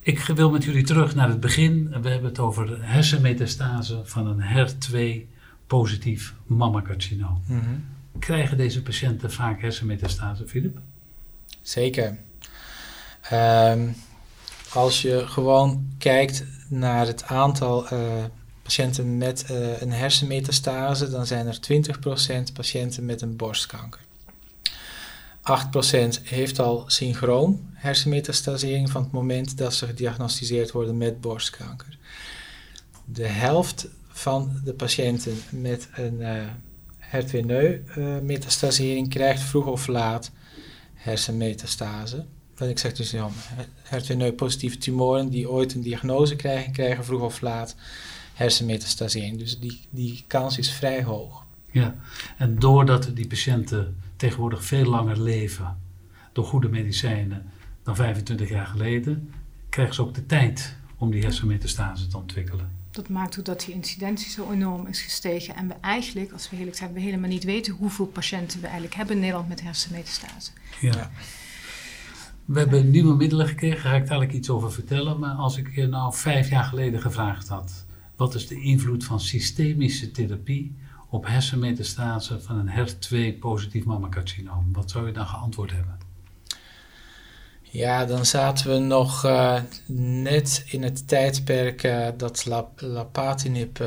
Ik 0.00 0.18
wil 0.18 0.50
met 0.50 0.64
jullie 0.64 0.84
terug 0.84 1.14
naar 1.14 1.28
het 1.28 1.40
begin. 1.40 1.88
We 2.02 2.08
hebben 2.08 2.28
het 2.28 2.38
over 2.38 2.84
hersenmetastase 2.84 4.00
van 4.04 4.26
een 4.26 4.42
HER2-positief 4.42 6.34
mammacarcinoom. 6.46 7.42
Mm 7.46 7.84
Krijgen 8.18 8.56
deze 8.56 8.82
patiënten 8.82 9.32
vaak 9.32 9.60
hersenmetastase, 9.60 10.46
Filip? 10.46 10.78
Zeker. 11.62 12.18
Um, 13.32 13.94
als 14.72 15.02
je 15.02 15.26
gewoon 15.26 15.86
kijkt 15.98 16.44
naar 16.68 17.06
het 17.06 17.24
aantal 17.24 17.92
uh, 17.92 18.00
patiënten 18.62 19.18
met 19.18 19.46
uh, 19.50 19.80
een 19.80 19.92
hersenmetastase, 19.92 21.10
dan 21.10 21.26
zijn 21.26 21.46
er 21.46 21.58
20% 22.50 22.52
patiënten 22.52 23.04
met 23.04 23.22
een 23.22 23.36
borstkanker. 23.36 24.00
8% 25.40 25.42
heeft 26.22 26.58
al 26.58 26.84
synchroon 26.86 27.68
hersenmetastasering 27.72 28.90
van 28.90 29.02
het 29.02 29.12
moment 29.12 29.58
dat 29.58 29.74
ze 29.74 29.86
gediagnosticeerd 29.86 30.70
worden 30.70 30.96
met 30.96 31.20
borstkanker. 31.20 31.98
De 33.04 33.26
helft 33.26 33.88
van 34.08 34.60
de 34.64 34.72
patiënten 34.72 35.42
met 35.50 35.88
een 35.94 36.20
uh, 36.20 36.42
HER2-metastasering 37.00 39.08
krijgt 39.08 39.42
vroeg 39.42 39.66
of 39.66 39.86
laat 39.86 40.30
hersenmetastase. 40.94 42.24
Wat 42.60 42.68
ik 42.68 42.78
zeg 42.78 42.92
dus, 42.92 43.10
ja, 43.10 43.30
HER2-positieve 43.84 44.78
tumoren 44.78 45.28
die 45.28 45.50
ooit 45.50 45.74
een 45.74 45.82
diagnose 45.82 46.36
krijgen, 46.36 46.72
krijgen 46.72 47.04
vroeg 47.04 47.20
of 47.20 47.40
laat 47.40 47.76
hersenmetastasering. 48.34 49.38
Dus 49.38 49.58
die, 49.58 49.80
die 49.90 50.24
kans 50.26 50.58
is 50.58 50.72
vrij 50.72 51.02
hoog. 51.02 51.44
Ja, 51.70 51.96
en 52.38 52.58
doordat 52.58 53.10
die 53.14 53.26
patiënten 53.26 53.96
tegenwoordig 54.16 54.64
veel 54.64 54.84
langer 54.84 55.20
leven 55.20 55.78
door 56.32 56.44
goede 56.44 56.68
medicijnen 56.68 57.50
dan 57.82 57.96
25 57.96 58.48
jaar 58.48 58.66
geleden, 58.66 59.32
krijgen 59.68 59.94
ze 59.94 60.02
ook 60.02 60.14
de 60.14 60.26
tijd 60.26 60.76
om 60.96 61.10
die 61.10 61.22
hersenmetastase 61.22 62.06
te 62.06 62.16
ontwikkelen. 62.16 62.70
Dat 62.90 63.08
maakt 63.08 63.38
ook 63.38 63.44
dat 63.44 63.60
die 63.60 63.74
incidentie 63.74 64.30
zo 64.30 64.50
enorm 64.50 64.86
is 64.86 65.00
gestegen. 65.00 65.56
En 65.56 65.68
we 65.68 65.74
eigenlijk, 65.80 66.32
als 66.32 66.50
we 66.50 66.56
eerlijk 66.56 66.76
zijn, 66.76 66.92
we 66.92 67.00
helemaal 67.00 67.28
niet 67.28 67.44
weten 67.44 67.74
hoeveel 67.74 68.06
patiënten 68.06 68.58
we 68.58 68.64
eigenlijk 68.64 68.94
hebben 68.94 69.14
in 69.14 69.20
Nederland 69.20 69.48
met 69.48 69.62
hersenmetastase. 69.62 70.50
Ja. 70.80 71.10
We 72.50 72.58
hebben 72.58 72.90
nieuwe 72.90 73.14
middelen 73.14 73.46
gekregen, 73.46 73.82
daar 73.82 73.92
ga 73.92 73.98
ik 73.98 74.06
dadelijk 74.06 74.32
iets 74.32 74.50
over 74.50 74.72
vertellen. 74.72 75.18
Maar 75.18 75.34
als 75.34 75.56
ik 75.56 75.74
je 75.74 75.86
nou 75.86 76.14
vijf 76.14 76.50
jaar 76.50 76.64
geleden 76.64 77.00
gevraagd 77.00 77.48
had, 77.48 77.84
wat 78.16 78.34
is 78.34 78.46
de 78.46 78.60
invloed 78.60 79.04
van 79.04 79.20
systemische 79.20 80.10
therapie 80.10 80.76
op 81.08 81.26
hersenmetastase 81.26 82.40
van 82.40 82.56
een 82.58 82.70
HER2-positief 82.70 83.84
mammacarcinoom? 83.84 84.72
Wat 84.72 84.90
zou 84.90 85.06
je 85.06 85.12
dan 85.12 85.26
geantwoord 85.26 85.72
hebben? 85.72 85.98
Ja, 87.62 88.04
dan 88.04 88.26
zaten 88.26 88.70
we 88.70 88.78
nog 88.78 89.24
uh, 89.24 89.60
net 89.86 90.64
in 90.66 90.82
het 90.82 91.08
tijdperk 91.08 91.82
uh, 91.82 92.08
dat 92.16 92.46
lap 92.46 92.80
lapatinib 92.80 93.80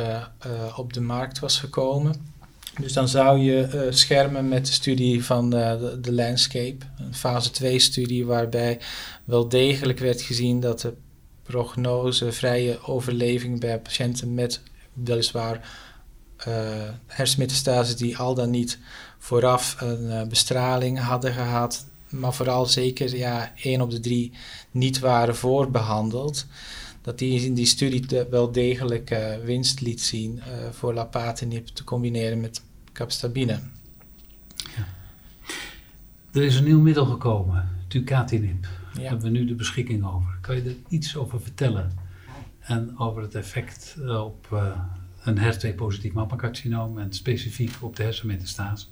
op 0.75 0.93
de 0.93 1.01
markt 1.01 1.39
was 1.39 1.59
gekomen. 1.59 2.32
Dus 2.79 2.93
dan 2.93 3.07
zou 3.07 3.39
je 3.39 3.87
schermen 3.89 4.47
met 4.47 4.65
de 4.65 4.71
studie 4.71 5.25
van 5.25 5.49
de, 5.49 5.97
de 6.01 6.13
Landscape, 6.13 6.85
een 6.97 7.15
fase 7.15 7.51
2 7.51 7.79
studie 7.79 8.25
waarbij 8.25 8.79
wel 9.23 9.49
degelijk 9.49 9.99
werd 9.99 10.21
gezien 10.21 10.59
dat 10.59 10.79
de 10.81 10.93
prognose 11.43 12.31
vrije 12.31 12.79
overleving 12.85 13.59
bij 13.59 13.79
patiënten 13.79 14.33
met 14.33 14.61
weliswaar 14.93 15.69
hersenmetastase 17.07 17.95
die 17.95 18.17
al 18.17 18.33
dan 18.33 18.49
niet 18.49 18.79
vooraf 19.17 19.75
een 19.79 20.29
bestraling 20.29 20.99
hadden 20.99 21.33
gehad, 21.33 21.85
maar 22.09 22.33
vooral 22.33 22.65
zeker 22.65 23.15
ja, 23.15 23.51
één 23.61 23.81
op 23.81 23.91
de 23.91 23.99
drie 23.99 24.31
niet 24.71 24.99
waren 24.99 25.35
voorbehandeld, 25.35 26.45
dat 27.03 27.19
die 27.19 27.45
in 27.45 27.53
die 27.53 27.65
studie 27.65 28.05
wel 28.29 28.51
degelijk 28.51 29.11
uh, 29.11 29.35
winst 29.43 29.81
liet 29.81 30.01
zien 30.01 30.37
uh, 30.37 30.43
voor 30.71 30.93
lapatinib 30.93 31.67
te 31.67 31.83
combineren 31.83 32.41
met 32.41 32.63
capstabine. 32.93 33.59
Ja. 34.77 34.87
Er 36.31 36.43
is 36.43 36.55
een 36.55 36.63
nieuw 36.63 36.79
middel 36.79 37.05
gekomen, 37.05 37.69
tucatinib. 37.87 38.67
Daar 38.93 39.03
hebben 39.03 39.31
we 39.31 39.37
nu 39.37 39.45
de 39.45 39.55
beschikking 39.55 40.05
over. 40.05 40.37
Kan 40.41 40.55
je 40.55 40.61
er 40.61 40.75
iets 40.87 41.15
over 41.15 41.41
vertellen? 41.41 41.91
En 42.59 42.99
over 42.99 43.21
het 43.21 43.35
effect 43.35 43.95
uh, 43.99 44.23
op 44.23 44.47
een 45.23 45.37
HER2-positief 45.37 46.13
mappencarcinoom 46.13 46.99
en 46.99 47.13
specifiek 47.13 47.71
op 47.81 47.95
de 47.95 48.03
hersenmetastase? 48.03 48.85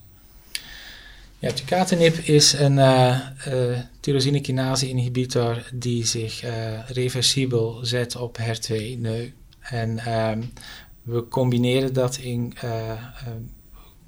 Ja, 1.41 1.51
tucatinib 1.51 2.17
is 2.17 2.53
een 2.53 2.77
uh, 2.77 3.19
uh, 3.47 3.79
tyrosine 3.99 4.41
kinase 4.41 4.89
inhibitor 4.89 5.69
die 5.73 6.05
zich 6.05 6.43
uh, 6.43 6.89
reversibel 6.89 7.79
zet 7.81 8.15
op 8.15 8.37
HER2-neu. 8.37 9.31
En 9.59 10.13
um, 10.29 10.53
we 11.01 11.27
combineren 11.27 11.93
dat 11.93 12.17
in 12.17 12.53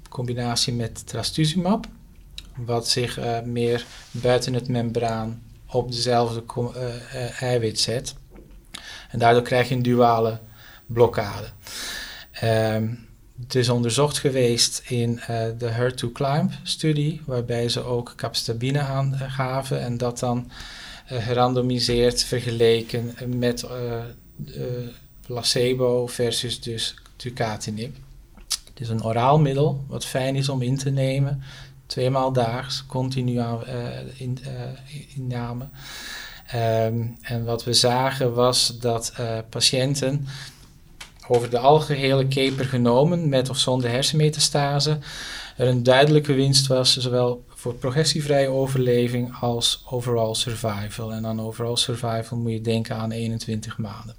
combinatie 0.08 0.72
met 0.72 1.06
trastuzumab, 1.06 1.86
wat 2.56 2.88
zich 2.88 3.18
meer 3.44 3.86
buiten 4.10 4.54
het 4.54 4.68
membraan 4.68 5.42
op 5.66 5.92
dezelfde 5.92 6.44
eiwit 7.40 7.80
zet. 7.80 8.14
En 9.10 9.18
daardoor 9.18 9.42
krijg 9.42 9.68
je 9.68 9.74
een 9.74 9.82
duale 9.82 10.40
blokkade. 10.86 11.46
Um, 12.44 13.03
het 13.40 13.54
is 13.54 13.68
onderzocht 13.68 14.18
geweest 14.18 14.82
in 14.88 15.10
uh, 15.10 15.26
de 15.58 15.70
HER2-CLIMB-studie, 15.70 17.20
waarbij 17.24 17.68
ze 17.68 17.82
ook 17.82 18.12
capstabine 18.16 18.78
aangaven 18.78 19.80
en 19.80 19.96
dat 19.96 20.18
dan 20.18 20.50
uh, 21.12 21.26
gerandomiseerd 21.26 22.24
vergeleken 22.24 23.14
met 23.26 23.62
uh, 23.62 24.02
placebo 25.26 26.06
versus 26.06 26.60
dus 26.60 26.94
tucatinib. 27.16 27.96
Het 28.48 28.80
is 28.80 28.88
een 28.88 29.04
oraal 29.04 29.38
middel 29.38 29.84
wat 29.88 30.04
fijn 30.04 30.36
is 30.36 30.48
om 30.48 30.62
in 30.62 30.76
te 30.78 30.90
nemen, 30.90 31.42
tweemaal 31.86 32.32
daags, 32.32 32.86
continu 32.86 33.40
in, 34.16 34.38
inname. 35.16 35.68
Um, 36.54 37.16
en 37.20 37.44
wat 37.44 37.64
we 37.64 37.72
zagen 37.72 38.34
was 38.34 38.78
dat 38.78 39.12
patiënten 39.48 40.26
over 41.28 41.50
de 41.50 41.58
algehele 41.58 42.26
keper 42.28 42.64
genomen, 42.64 43.28
met 43.28 43.50
of 43.50 43.58
zonder 43.58 43.90
hersenmetastase, 43.90 44.98
er 45.56 45.68
een 45.68 45.82
duidelijke 45.82 46.32
winst 46.32 46.66
was, 46.66 46.96
zowel 46.96 47.44
voor 47.48 47.74
progressievrije 47.74 48.48
overleving 48.48 49.34
als 49.40 49.82
overall 49.90 50.34
survival. 50.34 51.12
En 51.12 51.22
dan 51.22 51.40
overall 51.40 51.76
survival 51.76 52.38
moet 52.38 52.52
je 52.52 52.60
denken 52.60 52.96
aan 52.96 53.10
21 53.10 53.78
maanden 53.78 54.14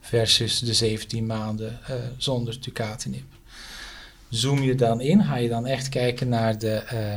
versus 0.00 0.58
de 0.58 0.74
17 0.74 1.26
maanden 1.26 1.78
uh, 1.90 1.96
zonder 2.16 2.58
tucatinib. 2.58 3.24
Zoom 4.28 4.62
je 4.62 4.74
dan 4.74 5.00
in, 5.00 5.24
ga 5.24 5.36
je 5.36 5.48
dan 5.48 5.66
echt 5.66 5.88
kijken 5.88 6.28
naar 6.28 6.58
de 6.58 6.82
uh, 6.92 7.16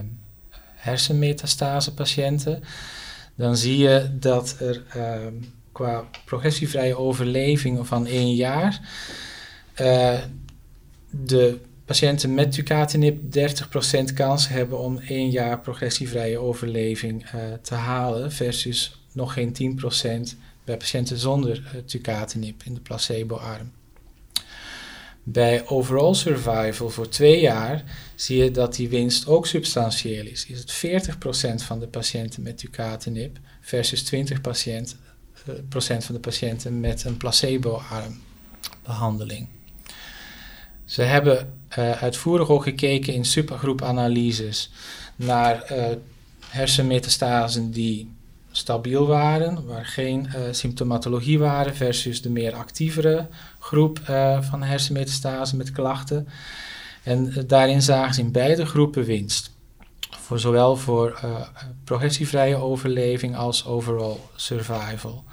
hersenmetastase 0.76 1.94
patiënten, 1.94 2.64
dan 3.36 3.58
zie 3.58 3.78
je 3.78 4.10
dat 4.20 4.56
er 4.60 4.84
uh, 4.96 5.28
qua 5.82 6.10
progressievrije 6.26 6.98
overleving 6.98 7.88
van 7.88 8.06
één 8.06 8.36
jaar 8.36 8.80
uh, 9.82 10.20
de 11.10 11.60
patiënten 11.86 12.34
met 12.34 12.52
tucatinib 12.52 13.38
30% 14.12 14.14
kans 14.14 14.48
hebben 14.48 14.80
om 14.80 14.98
één 14.98 15.30
jaar 15.30 15.60
progressievrije 15.60 16.38
overleving 16.38 17.26
uh, 17.26 17.42
te 17.62 17.74
halen 17.74 18.32
versus 18.32 19.02
nog 19.14 19.34
geen 19.34 19.80
10% 20.34 20.38
bij 20.64 20.78
patiënten 20.78 21.18
zonder 21.18 21.58
uh, 21.58 21.82
tucatinib 21.86 22.64
in 22.64 22.74
de 22.74 22.80
placebo-arm. 22.80 23.72
Bij 25.24 25.68
overall 25.68 26.14
survival 26.14 26.90
voor 26.90 27.10
twee 27.10 27.40
jaar 27.40 27.84
zie 28.16 28.44
je 28.44 28.52
dat 28.52 28.76
die 28.76 28.90
winst 28.90 29.28
ook 29.28 29.48
substantieel 29.48 30.26
is. 30.26 30.46
Is 30.46 30.60
het 30.60 31.16
40% 31.62 31.66
van 31.66 31.80
de 31.80 31.88
patiënten 31.88 32.44
met 32.44 32.58
tucatinib 32.58 33.38
versus 33.62 34.14
20% 34.14 34.18
procent, 35.70 36.06
van 36.06 36.16
de 36.16 36.22
patiënten 36.22 36.80
met 36.80 37.04
een 37.04 37.18
placebo-arm 37.18 38.22
behandeling. 38.84 39.48
Ze 40.86 41.02
hebben 41.02 41.54
uh, 41.78 41.92
uitvoerig 41.92 42.50
ook 42.50 42.64
gekeken 42.64 43.14
in 43.14 43.26
supergroepanalyses 43.26 44.72
naar 45.16 45.72
uh, 45.72 45.86
hersenmetastasen 46.48 47.72
die 47.72 48.12
stabiel 48.52 49.08
waren, 49.08 49.66
waar 49.66 49.86
geen 49.86 50.26
uh, 50.26 50.42
symptomatologie 50.52 51.40
waren, 51.40 51.76
versus 51.76 52.22
de 52.22 52.30
meer 52.30 52.54
actievere 52.54 53.28
groep 53.60 54.00
van 54.42 54.64
hersenmetastasen 54.64 55.58
met 55.58 55.72
klachten. 55.72 56.28
En 57.04 57.34
daarin 57.48 57.82
zagen 57.82 58.14
ze 58.14 58.22
in 58.22 58.32
beide 58.32 58.66
groepen 58.66 59.04
winst. 59.04 59.52
Voor 60.10 60.40
zowel 60.40 60.78
voor 60.78 61.20
progressievrije 61.84 62.56
overleving 62.56 63.36
als 63.36 63.66
overall 63.66 64.18
survival. 64.36 65.24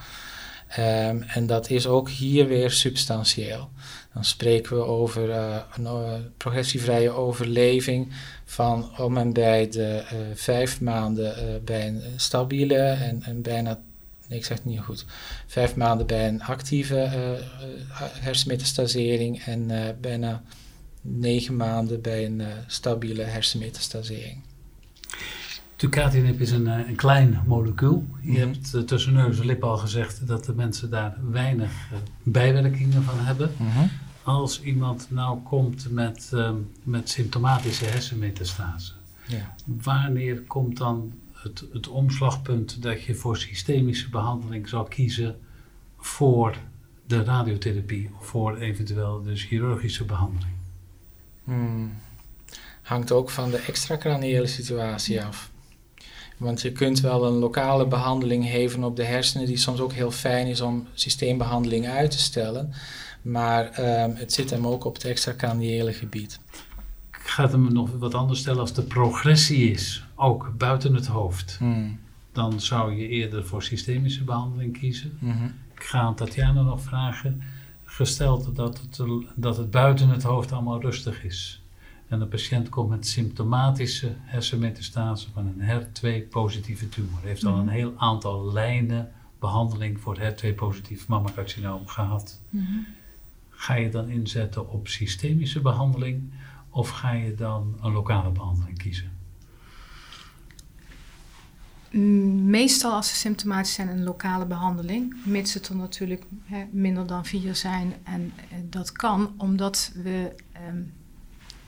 Um, 0.78 1.22
en 1.22 1.46
dat 1.46 1.70
is 1.70 1.86
ook 1.86 2.08
hier 2.08 2.46
weer 2.46 2.70
substantieel. 2.70 3.70
Dan 4.14 4.24
spreken 4.24 4.76
we 4.76 4.82
over 4.82 5.30
een 5.30 5.82
uh, 5.82 6.12
progressievrije 6.36 7.10
overleving 7.10 8.12
van 8.44 8.98
om 8.98 9.16
en 9.16 9.32
bij 9.32 9.68
de 9.68 10.04
uh, 10.12 10.18
vijf 10.34 10.80
maanden 10.80 11.62
bij 11.64 11.86
een 11.86 12.02
stabiele 12.16 12.76
en, 12.76 13.22
en, 13.22 13.42
bijna, 13.42 13.80
ik 14.28 14.44
zeg 14.44 14.56
het 14.56 14.66
niet 14.66 14.80
goed, 14.80 15.04
vijf 15.46 15.76
maanden 15.76 16.06
bij 16.06 16.28
een 16.28 16.42
actieve 16.42 17.10
hersenmetastasering 18.20 19.42
en 19.42 19.70
bijna 20.00 20.42
negen 21.00 21.56
maanden 21.56 22.00
bij 22.00 22.24
een 22.24 22.42
stabiele 22.66 23.22
hersenmetastasering. 23.22 24.40
Tucatinib 25.78 26.40
is 26.40 26.50
een, 26.50 26.66
een 26.66 26.96
klein 26.96 27.42
molecuul. 27.46 28.06
Je 28.20 28.28
mm-hmm. 28.28 28.52
hebt 28.52 28.74
uh, 28.74 28.82
tussen 28.82 29.12
neus 29.12 29.38
en 29.38 29.46
lippen 29.46 29.68
al 29.68 29.76
gezegd 29.76 30.26
dat 30.26 30.44
de 30.44 30.54
mensen 30.54 30.90
daar 30.90 31.16
weinig 31.30 31.70
uh, 31.92 31.98
bijwerkingen 32.22 33.02
van 33.02 33.18
hebben. 33.18 33.50
Mm-hmm 33.56 33.88
als 34.28 34.62
iemand 34.62 35.06
nou 35.10 35.38
komt 35.42 35.90
met, 35.90 36.30
um, 36.34 36.70
met 36.82 37.08
symptomatische 37.08 37.84
hersenmetastase, 37.84 38.92
ja. 39.26 39.54
wanneer 39.64 40.42
komt 40.42 40.76
dan 40.76 41.12
het, 41.32 41.64
het 41.72 41.88
omslagpunt 41.88 42.82
dat 42.82 43.02
je 43.02 43.14
voor 43.14 43.36
systemische 43.36 44.08
behandeling 44.08 44.68
zou 44.68 44.88
kiezen 44.88 45.38
voor 45.98 46.56
de 47.06 47.24
radiotherapie 47.24 48.10
of 48.18 48.26
voor 48.26 48.56
eventueel 48.56 49.22
de 49.22 49.36
chirurgische 49.36 50.04
behandeling? 50.04 50.54
Hmm. 51.44 51.92
Hangt 52.82 53.12
ook 53.12 53.30
van 53.30 53.50
de 53.50 53.58
extracraniële 53.58 54.46
situatie 54.46 55.24
af. 55.24 55.50
Want 56.38 56.60
je 56.60 56.72
kunt 56.72 57.00
wel 57.00 57.26
een 57.26 57.38
lokale 57.38 57.86
behandeling 57.86 58.48
geven 58.48 58.84
op 58.84 58.96
de 58.96 59.04
hersenen, 59.04 59.46
die 59.46 59.56
soms 59.56 59.80
ook 59.80 59.92
heel 59.92 60.10
fijn 60.10 60.46
is 60.46 60.60
om 60.60 60.86
systeembehandeling 60.94 61.88
uit 61.88 62.10
te 62.10 62.18
stellen. 62.18 62.72
Maar 63.22 63.64
um, 64.04 64.14
het 64.14 64.32
zit 64.32 64.50
hem 64.50 64.66
ook 64.66 64.84
op 64.84 64.94
het 64.94 65.04
extracraniële 65.04 65.92
gebied. 65.92 66.40
Ik 67.10 67.34
ga 67.34 67.48
hem 67.48 67.72
nog 67.72 67.90
wat 67.98 68.14
anders 68.14 68.40
stellen. 68.40 68.60
Als 68.60 68.72
de 68.72 68.82
progressie 68.82 69.70
is, 69.70 70.04
ook 70.14 70.52
buiten 70.56 70.94
het 70.94 71.06
hoofd, 71.06 71.56
hmm. 71.58 71.98
dan 72.32 72.60
zou 72.60 72.96
je 72.96 73.08
eerder 73.08 73.46
voor 73.46 73.62
systemische 73.62 74.24
behandeling 74.24 74.78
kiezen. 74.78 75.18
Mm-hmm. 75.18 75.54
Ik 75.74 75.82
ga 75.82 75.98
aan 75.98 76.14
Tatjana 76.14 76.62
nog 76.62 76.82
vragen. 76.82 77.42
Gesteld 77.84 78.56
dat 78.56 78.80
het, 78.80 79.00
dat 79.34 79.56
het 79.56 79.70
buiten 79.70 80.08
het 80.08 80.22
hoofd 80.22 80.52
allemaal 80.52 80.80
rustig 80.80 81.24
is. 81.24 81.62
En 82.08 82.18
de 82.18 82.26
patiënt 82.26 82.68
komt 82.68 82.88
met 82.88 83.06
symptomatische 83.06 84.12
hersenmetastase 84.16 85.30
van 85.30 85.46
een 85.46 85.60
HER2-positieve 85.60 86.88
tumor. 86.88 87.20
Heeft 87.22 87.44
al 87.44 87.52
een 87.52 87.58
mm-hmm. 87.58 87.74
heel 87.74 87.94
aantal 87.96 88.52
lijnen 88.52 89.12
behandeling 89.38 90.00
voor 90.00 90.18
het 90.18 90.44
HER2-positief 90.44 91.08
mammacarcinoom 91.08 91.86
gehad. 91.86 92.40
Mm-hmm. 92.50 92.86
Ga 93.50 93.74
je 93.74 93.88
dan 93.88 94.08
inzetten 94.08 94.70
op 94.70 94.88
systemische 94.88 95.60
behandeling 95.60 96.32
of 96.70 96.88
ga 96.88 97.12
je 97.12 97.34
dan 97.34 97.78
een 97.82 97.92
lokale 97.92 98.30
behandeling 98.30 98.78
kiezen? 98.78 99.16
Mm, 101.90 102.50
meestal 102.50 102.92
als 102.92 103.08
ze 103.08 103.14
symptomatisch 103.14 103.74
zijn 103.74 103.88
een 103.88 104.02
lokale 104.02 104.46
behandeling, 104.46 105.16
mits 105.24 105.54
het 105.54 105.68
er 105.68 105.76
natuurlijk 105.76 106.24
minder 106.70 107.06
dan 107.06 107.24
vier 107.24 107.56
zijn. 107.56 107.94
En 108.02 108.32
dat 108.64 108.92
kan 108.92 109.34
omdat 109.36 109.92
we 109.94 110.34
ehm, 110.52 110.82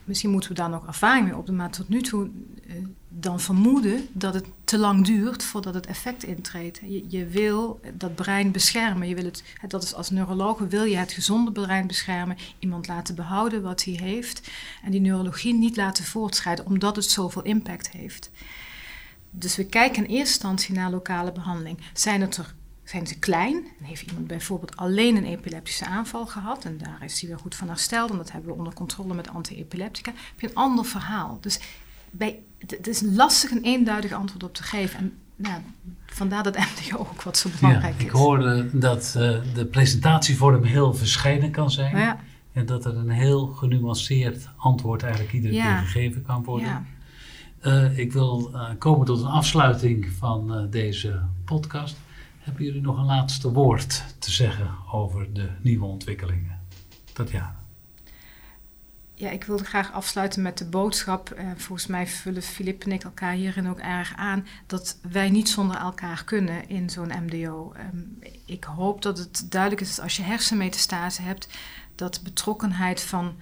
misschien 0.04 0.30
moeten 0.30 0.50
we 0.50 0.56
daar 0.56 0.70
nog 0.70 0.86
ervaring 0.86 1.24
mee 1.24 1.36
opdoen, 1.36 1.56
maar 1.56 1.70
tot 1.70 1.88
nu 1.88 2.02
toe 2.02 2.28
uh, 2.66 2.74
dan 3.08 3.40
vermoeden 3.40 4.08
dat 4.12 4.34
het 4.34 4.46
te 4.64 4.78
lang 4.78 5.04
duurt 5.04 5.42
voordat 5.42 5.74
het 5.74 5.86
effect 5.86 6.22
intreedt. 6.22 6.80
Je, 6.82 7.04
je 7.08 7.26
wil 7.26 7.80
dat 7.94 8.14
brein 8.14 8.52
beschermen. 8.52 9.08
Je 9.08 9.14
wil 9.14 9.24
het, 9.24 9.44
dat 9.68 9.82
is 9.82 9.94
als 9.94 10.10
neuroloog 10.10 10.58
wil 10.58 10.84
je 10.84 10.96
het 10.96 11.12
gezonde 11.12 11.52
brein 11.52 11.86
beschermen, 11.86 12.36
iemand 12.58 12.88
laten 12.88 13.14
behouden 13.14 13.62
wat 13.62 13.84
hij 13.84 13.94
heeft 13.94 14.50
en 14.84 14.90
die 14.90 15.00
neurologie 15.00 15.54
niet 15.54 15.76
laten 15.76 16.04
voortschrijden 16.04 16.66
omdat 16.66 16.96
het 16.96 17.04
zoveel 17.04 17.42
impact 17.42 17.90
heeft. 17.90 18.30
Dus 19.30 19.56
we 19.56 19.64
kijken 19.64 20.04
in 20.04 20.10
eerste 20.10 20.18
instantie 20.18 20.74
naar 20.74 20.90
lokale 20.90 21.32
behandeling. 21.32 21.78
Zijn 21.92 22.20
het 22.20 22.36
er 22.36 22.54
zijn 22.90 23.06
ze 23.06 23.18
klein. 23.18 23.64
En 23.78 23.84
heeft 23.84 24.06
iemand 24.06 24.26
bijvoorbeeld 24.26 24.76
alleen 24.76 25.16
een 25.16 25.24
epileptische 25.24 25.86
aanval 25.86 26.26
gehad 26.26 26.64
en 26.64 26.78
daar 26.78 26.98
is 27.04 27.20
hij 27.20 27.28
weer 27.28 27.38
goed 27.38 27.54
van 27.54 27.68
hersteld 27.68 28.10
en 28.10 28.16
dat 28.16 28.32
hebben 28.32 28.50
we 28.50 28.56
onder 28.56 28.74
controle 28.74 29.14
met 29.14 29.28
anti-epileptica, 29.28 30.10
heb 30.10 30.40
je 30.40 30.48
een 30.48 30.54
ander 30.54 30.84
verhaal. 30.84 31.38
Dus 31.40 31.60
bij, 32.10 32.38
het 32.58 32.86
is 32.86 33.00
lastig 33.00 33.50
een 33.50 33.62
eenduidig 33.62 34.12
antwoord 34.12 34.42
op 34.42 34.54
te 34.54 34.62
geven. 34.62 34.98
En 34.98 35.12
nou, 35.36 35.60
vandaar 36.06 36.42
dat 36.42 36.56
MDO 36.56 36.98
ook 36.98 37.22
wat 37.22 37.38
zo 37.38 37.50
belangrijk 37.60 37.94
ja, 37.94 38.00
ik 38.00 38.00
is. 38.00 38.04
Ik 38.04 38.10
hoorde 38.10 38.78
dat 38.78 39.14
uh, 39.16 39.38
de 39.54 39.66
presentatievorm 39.70 40.62
heel 40.62 40.94
verschillend 40.94 41.52
kan 41.52 41.70
zijn. 41.70 41.96
Ja. 41.96 42.20
En 42.52 42.66
dat 42.66 42.84
er 42.84 42.96
een 42.96 43.10
heel 43.10 43.46
genuanceerd 43.46 44.48
antwoord 44.56 45.02
eigenlijk 45.02 45.32
iedere 45.32 45.54
ja. 45.54 45.78
keer 45.78 45.86
gegeven 45.86 46.22
kan 46.22 46.44
worden. 46.44 46.86
Uh, 47.66 47.98
ik 47.98 48.12
wil 48.12 48.50
uh, 48.52 48.68
komen 48.78 49.06
tot 49.06 49.20
een 49.20 49.26
afsluiting 49.26 50.08
van 50.18 50.66
deze 50.70 51.20
podcast. 51.44 51.96
Hebben 52.40 52.64
jullie 52.64 52.80
nog 52.80 52.98
een 52.98 53.04
laatste 53.04 53.52
woord 53.52 54.04
te 54.18 54.30
zeggen 54.30 54.70
over 54.92 55.32
de 55.32 55.50
nieuwe 55.62 55.84
ontwikkelingen? 55.84 56.60
Tatjana. 57.12 57.58
Ja, 59.14 59.30
ik 59.30 59.44
wilde 59.44 59.64
graag 59.64 59.92
afsluiten 59.92 60.42
met 60.42 60.58
de 60.58 60.64
boodschap. 60.64 61.30
Eh, 61.30 61.46
volgens 61.56 61.86
mij 61.86 62.06
vullen 62.06 62.42
Filip 62.42 62.84
en 62.84 62.92
ik 62.92 63.02
elkaar 63.02 63.32
hierin 63.32 63.68
ook 63.68 63.78
erg 63.78 64.12
aan. 64.16 64.46
Dat 64.66 64.98
wij 65.12 65.30
niet 65.30 65.48
zonder 65.48 65.76
elkaar 65.76 66.24
kunnen 66.24 66.68
in 66.68 66.90
zo'n 66.90 67.12
MDO. 67.26 67.72
Um, 67.92 68.18
ik 68.44 68.64
hoop 68.64 69.02
dat 69.02 69.18
het 69.18 69.46
duidelijk 69.50 69.80
is 69.80 69.94
dat 69.94 70.04
als 70.04 70.16
je 70.16 70.22
hersenmetastase 70.22 71.22
hebt, 71.22 71.48
dat 71.94 72.20
betrokkenheid 72.22 73.00
van 73.00 73.34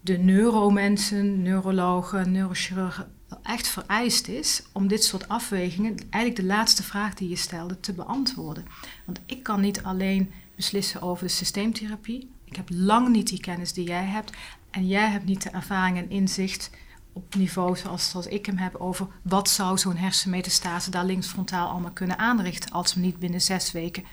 de 0.00 0.18
neuromensen, 0.18 1.42
neurologen, 1.42 2.32
neurochirurgen 2.32 3.12
echt 3.42 3.68
vereist 3.68 4.28
is 4.28 4.62
om 4.72 4.88
dit 4.88 5.04
soort 5.04 5.28
afwegingen, 5.28 5.96
eigenlijk 6.10 6.36
de 6.36 6.54
laatste 6.54 6.82
vraag 6.82 7.14
die 7.14 7.28
je 7.28 7.36
stelde, 7.36 7.80
te 7.80 7.92
beantwoorden. 7.92 8.64
Want 9.04 9.20
ik 9.26 9.42
kan 9.42 9.60
niet 9.60 9.82
alleen 9.82 10.32
beslissen 10.56 11.00
over 11.00 11.24
de 11.24 11.32
systeemtherapie. 11.32 12.30
Ik 12.44 12.56
heb 12.56 12.68
lang 12.72 13.08
niet 13.08 13.28
die 13.28 13.40
kennis 13.40 13.72
die 13.72 13.86
jij 13.86 14.04
hebt. 14.04 14.32
En 14.70 14.86
jij 14.86 15.08
hebt 15.10 15.24
niet 15.24 15.42
de 15.42 15.50
ervaring 15.50 15.96
en 15.96 16.10
inzicht 16.10 16.70
op 17.12 17.34
niveau 17.34 17.76
zoals, 17.76 18.10
zoals 18.10 18.26
ik 18.26 18.46
hem 18.46 18.56
heb 18.56 18.74
over 18.74 19.06
wat 19.22 19.48
zou 19.48 19.78
zo'n 19.78 19.96
hersenmetastase 19.96 20.90
daar 20.90 21.04
linksfrontaal 21.04 21.68
allemaal 21.68 21.90
kunnen 21.90 22.18
aanrichten 22.18 22.70
als 22.70 22.94
we 22.94 23.00
niet 23.00 23.18
binnen 23.18 23.40
zes 23.40 23.72
weken 23.72 24.04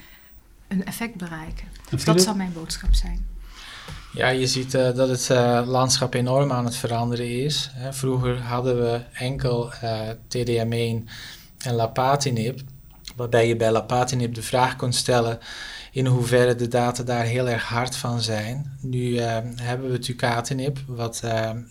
een 0.68 0.86
effect 0.86 1.16
bereiken. 1.16 1.68
Dus 1.90 2.04
dat 2.04 2.22
zou 2.22 2.38
mijn 2.38 2.54
boodschap 2.54 2.94
zijn. 2.94 3.26
Ja, 4.16 4.28
je 4.30 4.48
ziet 4.48 4.74
uh, 4.74 4.96
dat 4.96 5.10
het 5.10 5.30
uh, 5.32 5.62
landschap 5.66 6.14
enorm 6.14 6.52
aan 6.52 6.66
het 6.66 6.76
veranderen 6.76 7.44
is. 7.44 7.70
Hè. 7.74 7.94
Vroeger 7.94 8.42
hadden 8.42 8.78
we 8.78 9.02
enkel 9.14 9.72
uh, 9.84 10.10
TDM1 10.10 11.10
en 11.58 11.74
lapatinib, 11.74 12.60
waarbij 13.16 13.48
je 13.48 13.56
bij 13.56 13.72
lapatinib 13.72 14.34
de 14.34 14.42
vraag 14.42 14.76
kon 14.76 14.94
stellen 14.94 15.40
in 15.92 16.06
hoeverre 16.06 16.56
de 16.56 16.68
data 16.68 17.04
daar 17.04 17.24
heel 17.24 17.50
erg 17.50 17.64
hard 17.64 17.96
van 17.96 18.22
zijn. 18.22 18.78
Nu 18.82 19.20
hebben 19.62 19.92
we 19.92 20.00
tucatinib, 20.00 20.80
wat 20.88 21.24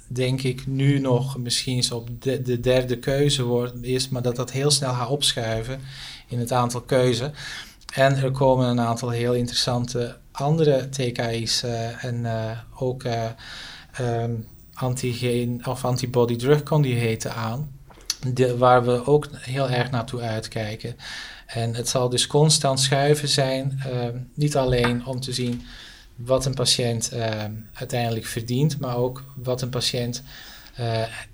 denk 0.06 0.42
ik 0.42 0.66
nu 0.66 0.98
nog 0.98 1.38
misschien 1.38 1.92
op 1.92 2.08
de, 2.22 2.42
de, 2.42 2.60
derde 2.60 2.98
keuze 2.98 3.42
wordt, 3.42 3.82
is, 3.82 4.08
maar 4.08 4.22
dat 4.22 4.36
dat 4.36 4.52
heel 4.52 4.70
snel 4.70 4.92
gaat 4.92 5.08
opschuiven 5.08 5.80
in 6.28 6.38
het 6.38 6.52
aantal 6.52 6.80
keuzen. 6.80 7.32
En 7.94 8.16
er 8.16 8.30
komen 8.30 8.68
een 8.68 8.80
aantal 8.80 9.10
heel 9.10 9.34
interessante 9.34 10.16
andere 10.32 10.88
TKI's 10.88 11.62
uh, 11.62 12.04
en 12.04 12.14
uh, 12.14 12.58
ook 12.74 13.04
uh, 13.04 13.28
um, 14.00 14.46
antigeen 14.74 15.66
of 15.66 15.84
antibody 15.84 16.36
drug 16.36 16.62
conjugaten 16.62 17.34
aan, 17.34 17.70
de, 18.32 18.56
waar 18.56 18.84
we 18.84 19.06
ook 19.06 19.28
heel 19.32 19.70
erg 19.70 19.90
naartoe 19.90 20.20
uitkijken. 20.20 20.96
En 21.46 21.74
het 21.74 21.88
zal 21.88 22.08
dus 22.08 22.26
constant 22.26 22.80
schuiven 22.80 23.28
zijn, 23.28 23.80
ehm, 23.84 24.18
niet 24.34 24.56
alleen 24.56 25.06
om 25.06 25.20
te 25.20 25.32
zien 25.32 25.62
wat 26.16 26.44
een 26.44 26.54
patiënt 26.54 27.08
ehm, 27.08 27.52
uiteindelijk 27.72 28.26
verdient, 28.26 28.80
maar 28.80 28.96
ook 28.96 29.24
wat 29.36 29.62
een 29.62 29.70
patiënt 29.70 30.22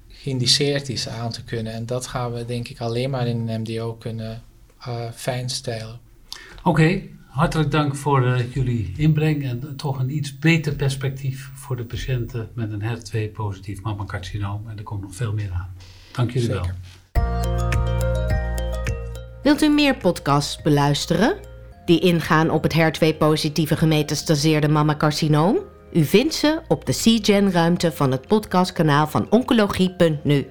geïndiceerd 0.08 0.88
is 0.88 1.08
aan 1.08 1.32
te 1.32 1.44
kunnen. 1.44 1.72
En 1.72 1.86
dat 1.86 2.06
gaan 2.06 2.32
we 2.32 2.44
denk 2.44 2.68
ik 2.68 2.80
alleen 2.80 3.10
maar 3.10 3.26
in 3.26 3.48
een 3.48 3.60
MDO 3.60 3.94
kunnen 3.94 4.42
fijnstijlen. 5.14 6.09
Oké, 6.62 7.02
hartelijk 7.26 7.70
dank 7.70 7.96
voor 7.96 8.26
uh, 8.26 8.52
jullie 8.52 8.94
inbreng 8.96 9.44
en 9.44 9.76
toch 9.76 9.98
een 9.98 10.16
iets 10.16 10.38
beter 10.38 10.74
perspectief 10.74 11.50
voor 11.54 11.76
de 11.76 11.84
patiënten 11.84 12.50
met 12.54 12.72
een 12.72 12.82
HER2-positief 12.82 13.82
mammacarcinoom. 13.82 14.68
En 14.68 14.76
er 14.76 14.82
komt 14.82 15.00
nog 15.02 15.14
veel 15.14 15.32
meer 15.32 15.50
aan. 15.52 15.74
Dank 16.12 16.30
jullie 16.30 16.48
Zeker. 16.48 16.74
wel. 17.12 17.28
Wilt 19.42 19.62
u 19.62 19.68
meer 19.68 19.96
podcasts 19.96 20.62
beluisteren 20.62 21.36
die 21.84 22.00
ingaan 22.00 22.50
op 22.50 22.62
het 22.62 22.74
HER2-positieve 22.74 23.76
gemetastaseerde 23.76 24.68
mammacarcinoom? 24.68 25.58
U 25.92 26.04
vindt 26.04 26.34
ze 26.34 26.60
op 26.68 26.86
de 26.86 26.92
CGen-ruimte 26.92 27.92
van 27.92 28.10
het 28.10 28.26
podcastkanaal 28.26 29.06
van 29.06 29.26
Oncologie.nu. 29.30 30.46